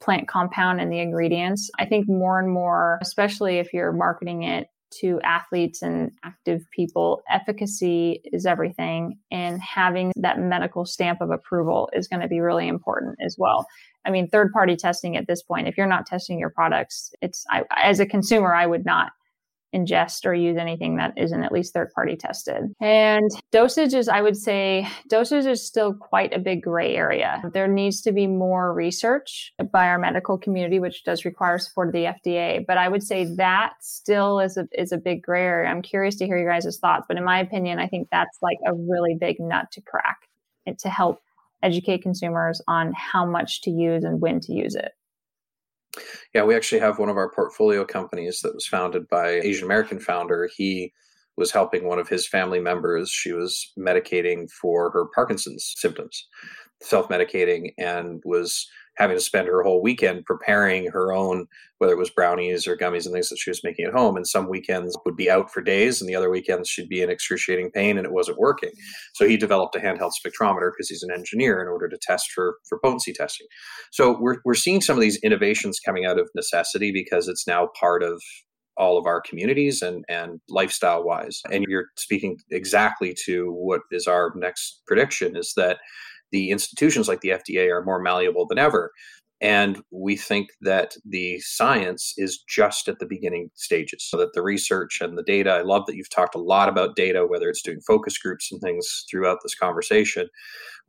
plant 0.00 0.28
compound 0.28 0.80
and 0.80 0.92
the 0.92 1.00
ingredients. 1.00 1.70
I 1.78 1.86
think 1.86 2.08
more 2.08 2.38
and 2.38 2.50
more, 2.50 2.98
especially 3.02 3.58
if 3.58 3.72
you're 3.72 3.92
marketing 3.92 4.42
it 4.42 4.68
to 5.00 5.20
athletes 5.22 5.82
and 5.82 6.12
active 6.24 6.62
people, 6.70 7.22
efficacy 7.28 8.20
is 8.26 8.46
everything. 8.46 9.18
And 9.30 9.60
having 9.60 10.12
that 10.16 10.38
medical 10.38 10.84
stamp 10.84 11.20
of 11.20 11.30
approval 11.30 11.90
is 11.92 12.06
going 12.06 12.22
to 12.22 12.28
be 12.28 12.40
really 12.40 12.68
important 12.68 13.16
as 13.24 13.36
well. 13.38 13.66
I 14.04 14.10
mean, 14.10 14.28
third 14.28 14.52
party 14.52 14.76
testing 14.76 15.16
at 15.16 15.26
this 15.26 15.42
point, 15.42 15.66
if 15.66 15.76
you're 15.76 15.86
not 15.86 16.06
testing 16.06 16.38
your 16.38 16.50
products, 16.50 17.12
it's, 17.22 17.44
I, 17.50 17.64
as 17.76 18.00
a 18.00 18.06
consumer, 18.06 18.54
I 18.54 18.66
would 18.66 18.84
not 18.84 19.12
ingest 19.74 20.24
or 20.24 20.34
use 20.34 20.56
anything 20.56 20.96
that 20.96 21.12
isn't 21.16 21.42
at 21.42 21.52
least 21.52 21.72
third 21.72 21.90
party 21.92 22.16
tested. 22.16 22.74
And 22.80 23.30
dosage 23.50 23.94
is, 23.94 24.08
I 24.08 24.20
would 24.20 24.36
say, 24.36 24.88
dosage 25.08 25.46
is 25.46 25.66
still 25.66 25.94
quite 25.94 26.32
a 26.32 26.38
big 26.38 26.62
gray 26.62 26.94
area. 26.94 27.42
There 27.52 27.68
needs 27.68 28.00
to 28.02 28.12
be 28.12 28.26
more 28.26 28.72
research 28.72 29.52
by 29.72 29.88
our 29.88 29.98
medical 29.98 30.38
community, 30.38 30.78
which 30.78 31.04
does 31.04 31.24
require 31.24 31.58
support 31.58 31.88
of 31.88 31.92
the 31.92 32.04
FDA. 32.04 32.64
But 32.66 32.78
I 32.78 32.88
would 32.88 33.02
say 33.02 33.24
that 33.36 33.74
still 33.80 34.40
is 34.40 34.56
a, 34.56 34.66
is 34.72 34.92
a 34.92 34.98
big 34.98 35.22
gray 35.22 35.44
area. 35.44 35.70
I'm 35.70 35.82
curious 35.82 36.16
to 36.16 36.26
hear 36.26 36.38
your 36.38 36.50
guys' 36.50 36.78
thoughts. 36.78 37.06
But 37.08 37.16
in 37.16 37.24
my 37.24 37.40
opinion, 37.40 37.78
I 37.78 37.88
think 37.88 38.08
that's 38.10 38.38
like 38.42 38.58
a 38.66 38.74
really 38.74 39.16
big 39.18 39.36
nut 39.40 39.66
to 39.72 39.80
crack 39.80 40.18
eh, 40.66 40.74
to 40.78 40.88
help 40.88 41.20
educate 41.62 42.02
consumers 42.02 42.60
on 42.68 42.92
how 42.94 43.24
much 43.24 43.62
to 43.62 43.70
use 43.70 44.04
and 44.04 44.20
when 44.20 44.38
to 44.38 44.52
use 44.52 44.74
it. 44.74 44.92
Yeah, 46.34 46.44
we 46.44 46.56
actually 46.56 46.80
have 46.80 46.98
one 46.98 47.08
of 47.08 47.16
our 47.16 47.30
portfolio 47.30 47.84
companies 47.84 48.40
that 48.40 48.54
was 48.54 48.66
founded 48.66 49.08
by 49.08 49.40
Asian 49.40 49.64
American 49.64 50.00
founder. 50.00 50.48
He 50.56 50.92
was 51.36 51.50
helping 51.50 51.84
one 51.84 51.98
of 51.98 52.08
his 52.08 52.26
family 52.26 52.60
members. 52.60 53.10
She 53.10 53.32
was 53.32 53.72
medicating 53.78 54.50
for 54.50 54.90
her 54.90 55.06
Parkinson's 55.14 55.74
symptoms, 55.76 56.28
self 56.80 57.08
medicating, 57.08 57.72
and 57.78 58.22
was 58.24 58.68
having 58.96 59.16
to 59.16 59.20
spend 59.20 59.48
her 59.48 59.62
whole 59.62 59.82
weekend 59.82 60.24
preparing 60.24 60.86
her 60.90 61.12
own, 61.12 61.46
whether 61.78 61.92
it 61.92 61.98
was 61.98 62.10
brownies 62.10 62.66
or 62.66 62.76
gummies 62.76 63.04
and 63.04 63.12
things 63.12 63.28
that 63.28 63.38
she 63.38 63.50
was 63.50 63.64
making 63.64 63.86
at 63.86 63.92
home. 63.92 64.16
And 64.16 64.26
some 64.26 64.48
weekends 64.48 64.96
would 65.04 65.16
be 65.16 65.30
out 65.30 65.52
for 65.52 65.60
days, 65.60 66.00
and 66.00 66.08
the 66.08 66.14
other 66.14 66.30
weekends 66.30 66.68
she'd 66.68 66.88
be 66.88 67.02
in 67.02 67.10
excruciating 67.10 67.70
pain 67.72 67.96
and 67.96 68.06
it 68.06 68.12
wasn't 68.12 68.38
working. 68.38 68.70
So 69.14 69.26
he 69.26 69.36
developed 69.36 69.76
a 69.76 69.80
handheld 69.80 70.12
spectrometer 70.12 70.70
because 70.72 70.88
he's 70.88 71.02
an 71.02 71.12
engineer 71.12 71.60
in 71.60 71.68
order 71.68 71.88
to 71.88 71.98
test 72.00 72.30
for, 72.32 72.56
for 72.68 72.78
potency 72.82 73.12
testing. 73.12 73.46
So 73.90 74.18
we're, 74.20 74.36
we're 74.44 74.54
seeing 74.54 74.80
some 74.80 74.96
of 74.96 75.02
these 75.02 75.18
innovations 75.22 75.80
coming 75.80 76.04
out 76.04 76.18
of 76.18 76.30
necessity 76.34 76.92
because 76.92 77.28
it's 77.28 77.46
now 77.46 77.68
part 77.78 78.02
of 78.02 78.22
all 78.76 78.98
of 78.98 79.06
our 79.06 79.20
communities 79.20 79.82
and, 79.82 80.04
and 80.08 80.40
lifestyle 80.48 81.04
wise. 81.04 81.40
And 81.50 81.64
you're 81.68 81.86
speaking 81.96 82.38
exactly 82.50 83.14
to 83.24 83.52
what 83.52 83.82
is 83.90 84.06
our 84.06 84.32
next 84.36 84.82
prediction 84.86 85.36
is 85.36 85.52
that 85.56 85.78
the 86.34 86.50
institutions 86.50 87.06
like 87.06 87.20
the 87.20 87.28
FDA 87.28 87.70
are 87.70 87.84
more 87.84 88.02
malleable 88.02 88.44
than 88.44 88.58
ever. 88.58 88.90
And 89.40 89.80
we 89.92 90.16
think 90.16 90.48
that 90.62 90.96
the 91.04 91.38
science 91.40 92.12
is 92.16 92.42
just 92.48 92.88
at 92.88 92.98
the 92.98 93.06
beginning 93.06 93.50
stages, 93.54 94.04
so 94.08 94.16
that 94.16 94.32
the 94.32 94.42
research 94.42 94.98
and 95.00 95.16
the 95.16 95.22
data. 95.22 95.50
I 95.50 95.62
love 95.62 95.86
that 95.86 95.94
you've 95.94 96.10
talked 96.10 96.34
a 96.34 96.40
lot 96.40 96.68
about 96.68 96.96
data, 96.96 97.24
whether 97.28 97.48
it's 97.48 97.62
doing 97.62 97.80
focus 97.86 98.18
groups 98.18 98.50
and 98.50 98.60
things 98.60 99.04
throughout 99.08 99.38
this 99.44 99.54
conversation. 99.54 100.28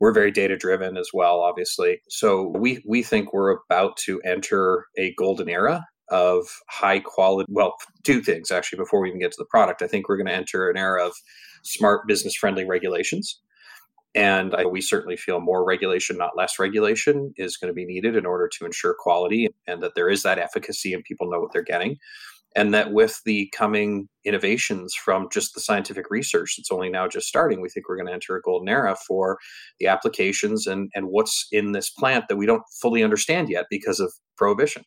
We're 0.00 0.12
very 0.12 0.32
data 0.32 0.56
driven 0.56 0.96
as 0.96 1.10
well, 1.14 1.40
obviously. 1.40 2.00
So 2.08 2.52
we 2.58 2.82
we 2.88 3.04
think 3.04 3.32
we're 3.32 3.56
about 3.70 3.96
to 4.06 4.20
enter 4.22 4.86
a 4.98 5.14
golden 5.14 5.48
era 5.48 5.84
of 6.08 6.46
high 6.68 7.00
quality. 7.00 7.46
Well, 7.52 7.74
two 8.04 8.20
things 8.20 8.50
actually 8.50 8.78
before 8.78 9.00
we 9.00 9.08
even 9.08 9.20
get 9.20 9.32
to 9.32 9.38
the 9.38 9.52
product. 9.56 9.82
I 9.82 9.86
think 9.86 10.08
we're 10.08 10.16
going 10.16 10.28
to 10.28 10.40
enter 10.42 10.70
an 10.70 10.76
era 10.76 11.06
of 11.06 11.12
smart 11.62 12.08
business 12.08 12.34
friendly 12.34 12.64
regulations 12.64 13.40
and 14.16 14.54
I, 14.54 14.64
we 14.64 14.80
certainly 14.80 15.16
feel 15.16 15.40
more 15.40 15.62
regulation, 15.62 16.16
not 16.16 16.38
less 16.38 16.58
regulation, 16.58 17.34
is 17.36 17.58
going 17.58 17.68
to 17.68 17.74
be 17.74 17.84
needed 17.84 18.16
in 18.16 18.24
order 18.24 18.48
to 18.48 18.64
ensure 18.64 18.96
quality 18.98 19.48
and 19.66 19.82
that 19.82 19.94
there 19.94 20.08
is 20.08 20.22
that 20.22 20.38
efficacy 20.38 20.94
and 20.94 21.04
people 21.04 21.30
know 21.30 21.38
what 21.38 21.52
they're 21.52 21.62
getting. 21.62 21.98
And 22.56 22.72
that 22.72 22.92
with 22.92 23.20
the 23.26 23.52
coming 23.54 24.08
innovations 24.24 24.94
from 24.94 25.28
just 25.30 25.52
the 25.54 25.60
scientific 25.60 26.06
research 26.08 26.54
that's 26.56 26.70
only 26.72 26.88
now 26.88 27.06
just 27.06 27.28
starting, 27.28 27.60
we 27.60 27.68
think 27.68 27.86
we're 27.86 27.96
going 27.96 28.06
to 28.06 28.14
enter 28.14 28.34
a 28.34 28.40
golden 28.40 28.70
era 28.70 28.96
for 29.06 29.36
the 29.78 29.86
applications 29.86 30.66
and, 30.66 30.90
and 30.94 31.08
what's 31.08 31.46
in 31.52 31.72
this 31.72 31.90
plant 31.90 32.24
that 32.28 32.36
we 32.36 32.46
don't 32.46 32.62
fully 32.80 33.04
understand 33.04 33.50
yet 33.50 33.66
because 33.68 34.00
of 34.00 34.10
prohibition. 34.38 34.84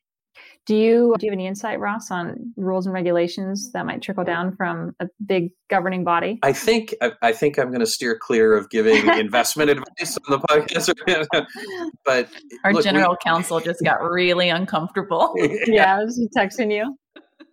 Do 0.69 0.75
you 0.75 1.15
do 1.17 1.25
you 1.25 1.31
have 1.31 1.35
any 1.35 1.47
insight, 1.47 1.79
Ross, 1.79 2.11
on 2.11 2.53
rules 2.55 2.85
and 2.85 2.93
regulations 2.93 3.71
that 3.71 3.87
might 3.87 4.03
trickle 4.03 4.23
down 4.23 4.55
from 4.55 4.95
a 4.99 5.07
big 5.25 5.49
governing 5.67 6.03
body? 6.03 6.37
I 6.43 6.53
think 6.53 6.93
I, 7.01 7.13
I 7.23 7.31
think 7.31 7.57
I'm 7.57 7.69
going 7.69 7.79
to 7.79 7.87
steer 7.87 8.15
clear 8.15 8.55
of 8.55 8.69
giving 8.69 9.07
investment 9.19 9.71
advice 9.71 10.15
on 10.27 10.39
the 10.39 10.47
podcast. 10.47 10.93
but 12.05 12.29
our 12.63 12.71
look, 12.71 12.83
general 12.83 13.13
we, 13.13 13.17
counsel 13.23 13.59
just 13.59 13.83
got 13.83 14.03
really 14.03 14.49
uncomfortable. 14.49 15.33
yeah, 15.65 15.95
I 15.95 16.03
was 16.03 16.29
texting 16.37 16.71
you. 16.71 16.95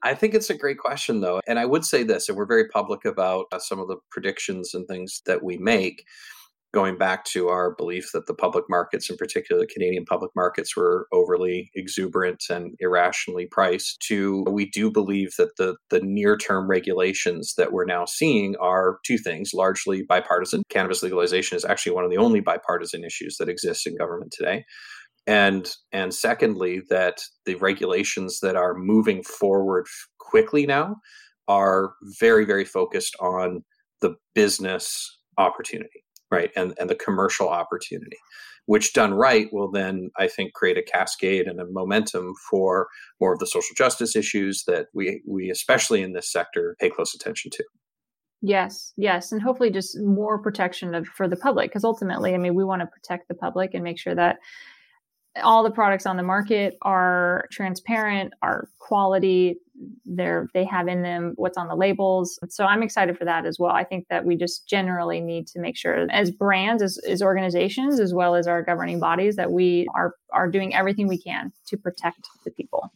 I 0.03 0.13
think 0.15 0.35
it's 0.35 0.51
a 0.51 0.55
great 0.55 0.77
question, 0.77 1.23
though. 1.23 1.41
And 1.49 1.59
I 1.59 1.65
would 1.65 1.87
say 1.87 2.03
this, 2.03 2.29
and 2.29 2.37
we're 2.37 2.45
very 2.45 2.69
public 2.69 3.07
about 3.07 3.47
uh, 3.51 3.59
some 3.59 3.81
of 3.81 3.89
the 3.89 3.97
predictions 4.11 4.75
and 4.75 4.87
things 4.87 5.23
that 5.25 5.43
we 5.43 5.57
make 5.57 6.05
going 6.73 6.99
back 6.99 7.25
to 7.25 7.49
our 7.49 7.75
belief 7.75 8.11
that 8.13 8.27
the 8.27 8.35
public 8.35 8.65
markets, 8.69 9.09
in 9.09 9.17
particular 9.17 9.63
the 9.63 9.67
Canadian 9.67 10.05
public 10.05 10.31
markets, 10.37 10.77
were 10.77 11.07
overly 11.13 11.71
exuberant 11.75 12.45
and 12.51 12.75
irrationally 12.81 13.47
priced, 13.51 14.01
to 14.01 14.45
we 14.51 14.69
do 14.71 14.91
believe 14.91 15.35
that 15.39 15.57
the, 15.57 15.77
the 15.91 16.01
near 16.01 16.37
term 16.37 16.69
regulations 16.69 17.55
that 17.57 17.73
we're 17.73 17.85
now 17.85 18.05
seeing 18.05 18.57
are 18.57 18.99
two 19.07 19.19
things 19.19 19.53
largely 19.55 20.03
bipartisan. 20.03 20.63
Cannabis 20.69 21.03
legalization 21.03 21.57
is 21.57 21.65
actually 21.65 21.93
one 21.93 22.05
of 22.05 22.11
the 22.11 22.19
only 22.19 22.41
bipartisan 22.41 23.05
issues 23.05 23.37
that 23.39 23.49
exists 23.49 23.87
in 23.87 23.97
government 23.97 24.33
today. 24.37 24.65
And, 25.27 25.69
and 25.93 26.15
secondly, 26.15 26.83
that 26.89 27.19
the 27.47 27.57
regulations 27.57 28.41
that 28.41 28.55
are 28.55 28.75
moving 28.75 29.25
forward 29.25 29.87
quickly 30.21 30.67
now 30.67 30.97
are 31.49 31.95
very, 32.21 32.45
very 32.45 32.65
focused 32.65 33.17
on 33.19 33.65
the 34.01 34.15
business 34.35 35.19
opportunity 35.39 36.06
right 36.31 36.51
and 36.57 36.75
and 36.79 36.91
the 36.91 36.95
commercial 36.95 37.49
opportunity 37.49 38.17
which 38.67 38.93
done 38.93 39.15
right 39.15 39.49
will 39.53 39.71
then 39.71 40.11
i 40.19 40.27
think 40.27 40.53
create 40.53 40.79
a 40.79 40.83
cascade 40.83 41.47
and 41.47 41.61
a 41.61 41.67
momentum 41.67 42.35
for 42.51 42.89
more 43.21 43.33
of 43.33 43.39
the 43.39 43.47
social 43.47 43.75
justice 43.77 44.17
issues 44.17 44.65
that 44.67 44.87
we 44.95 45.23
we 45.27 45.51
especially 45.51 46.03
in 46.03 46.13
this 46.13 46.31
sector 46.31 46.77
pay 46.81 46.91
close 46.91 47.15
attention 47.15 47.51
to. 47.51 47.65
Yes 48.43 48.93
yes 48.97 49.33
and 49.33 49.41
hopefully 49.41 49.71
just 49.71 49.99
more 50.01 50.39
protection 50.39 50.95
of, 50.95 51.07
for 51.07 51.27
the 51.27 51.37
public 51.37 51.71
because 51.71 51.85
ultimately 51.85 52.35
i 52.35 52.39
mean 52.39 52.55
we 52.55 52.65
want 52.65 52.81
to 52.81 52.87
protect 52.87 53.29
the 53.29 53.35
public 53.35 53.73
and 53.73 53.83
make 53.83 53.99
sure 53.99 54.15
that 54.15 54.37
all 55.43 55.63
the 55.63 55.71
products 55.71 56.07
on 56.07 56.17
the 56.17 56.23
market 56.23 56.77
are 56.83 57.47
transparent, 57.51 58.33
are 58.43 58.69
quality, 58.79 59.57
they're 60.05 60.49
they 60.55 60.65
have 60.65 60.89
in 60.89 61.03
them 61.03 61.33
what's 61.37 61.59
on 61.59 61.69
the 61.69 61.75
labels. 61.75 62.39
So 62.49 62.65
I'm 62.65 62.83
excited 62.83 63.19
for 63.19 63.25
that 63.25 63.45
as 63.47 63.59
well. 63.59 63.73
I 63.73 63.85
think 63.85 64.07
that 64.09 64.25
we 64.25 64.37
just 64.37 64.67
generally 64.69 65.21
need 65.21 65.47
to 65.49 65.61
make 65.61 65.77
sure 65.77 66.07
as 66.11 66.31
brands, 66.31 66.83
as, 66.83 66.99
as 67.09 67.23
organizations, 67.23 68.01
as 68.01 68.15
well 68.15 68.35
as 68.35 68.47
our 68.47 68.63
governing 68.63 69.01
bodies, 69.01 69.37
that 69.37 69.53
we 69.53 69.87
are 69.95 70.15
are 70.33 70.51
doing 70.51 70.75
everything 70.75 71.09
we 71.09 71.19
can 71.19 71.53
to 71.67 71.77
protect 71.77 72.29
the 72.45 72.51
people. 72.51 72.91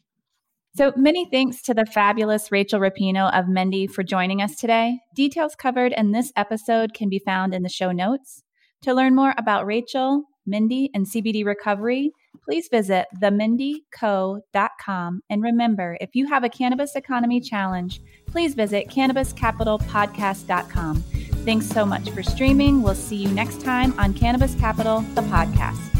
So 0.77 0.93
many 0.97 1.29
thanks 1.29 1.63
to 1.63 1.75
the 1.75 1.85
fabulous 1.85 2.53
Rachel 2.53 2.81
Rapinoe 2.81 3.37
of 3.37 3.49
Mendi 3.49 3.89
for 3.89 4.05
joining 4.05 4.41
us 4.41 4.55
today. 4.55 5.01
Details 5.17 5.57
covered 5.57 5.93
in 5.93 6.13
this 6.13 6.33
episode 6.37 6.95
can 6.95 7.09
be 7.09 7.19
found 7.19 7.55
in 7.55 7.63
the 7.63 7.69
show 7.69 7.91
notes. 7.91 8.45
To 8.83 8.95
learn 8.95 9.17
more 9.17 9.35
about 9.37 9.67
Rachel, 9.67 10.25
Mendi, 10.47 10.89
and 10.95 11.07
CBD 11.07 11.45
recovery, 11.45 12.13
please 12.43 12.69
visit 12.69 13.07
themendico.com. 13.21 15.23
And 15.31 15.43
remember, 15.43 15.97
if 16.01 16.11
you 16.15 16.29
have 16.29 16.45
a 16.45 16.49
cannabis 16.49 16.95
economy 16.97 17.41
challenge, 17.41 18.01
please 18.27 18.55
visit 18.55 18.89
cannabiscapitalpodcast.com. 18.89 21.03
Thanks 21.45 21.67
so 21.67 21.85
much 21.87 22.11
for 22.11 22.23
streaming. 22.23 22.83
We'll 22.83 22.95
see 22.95 23.17
you 23.17 23.29
next 23.29 23.61
time 23.61 23.99
on 23.99 24.15
Cannabis 24.15 24.55
Capital, 24.57 25.01
the 25.15 25.23
podcast. 25.23 26.00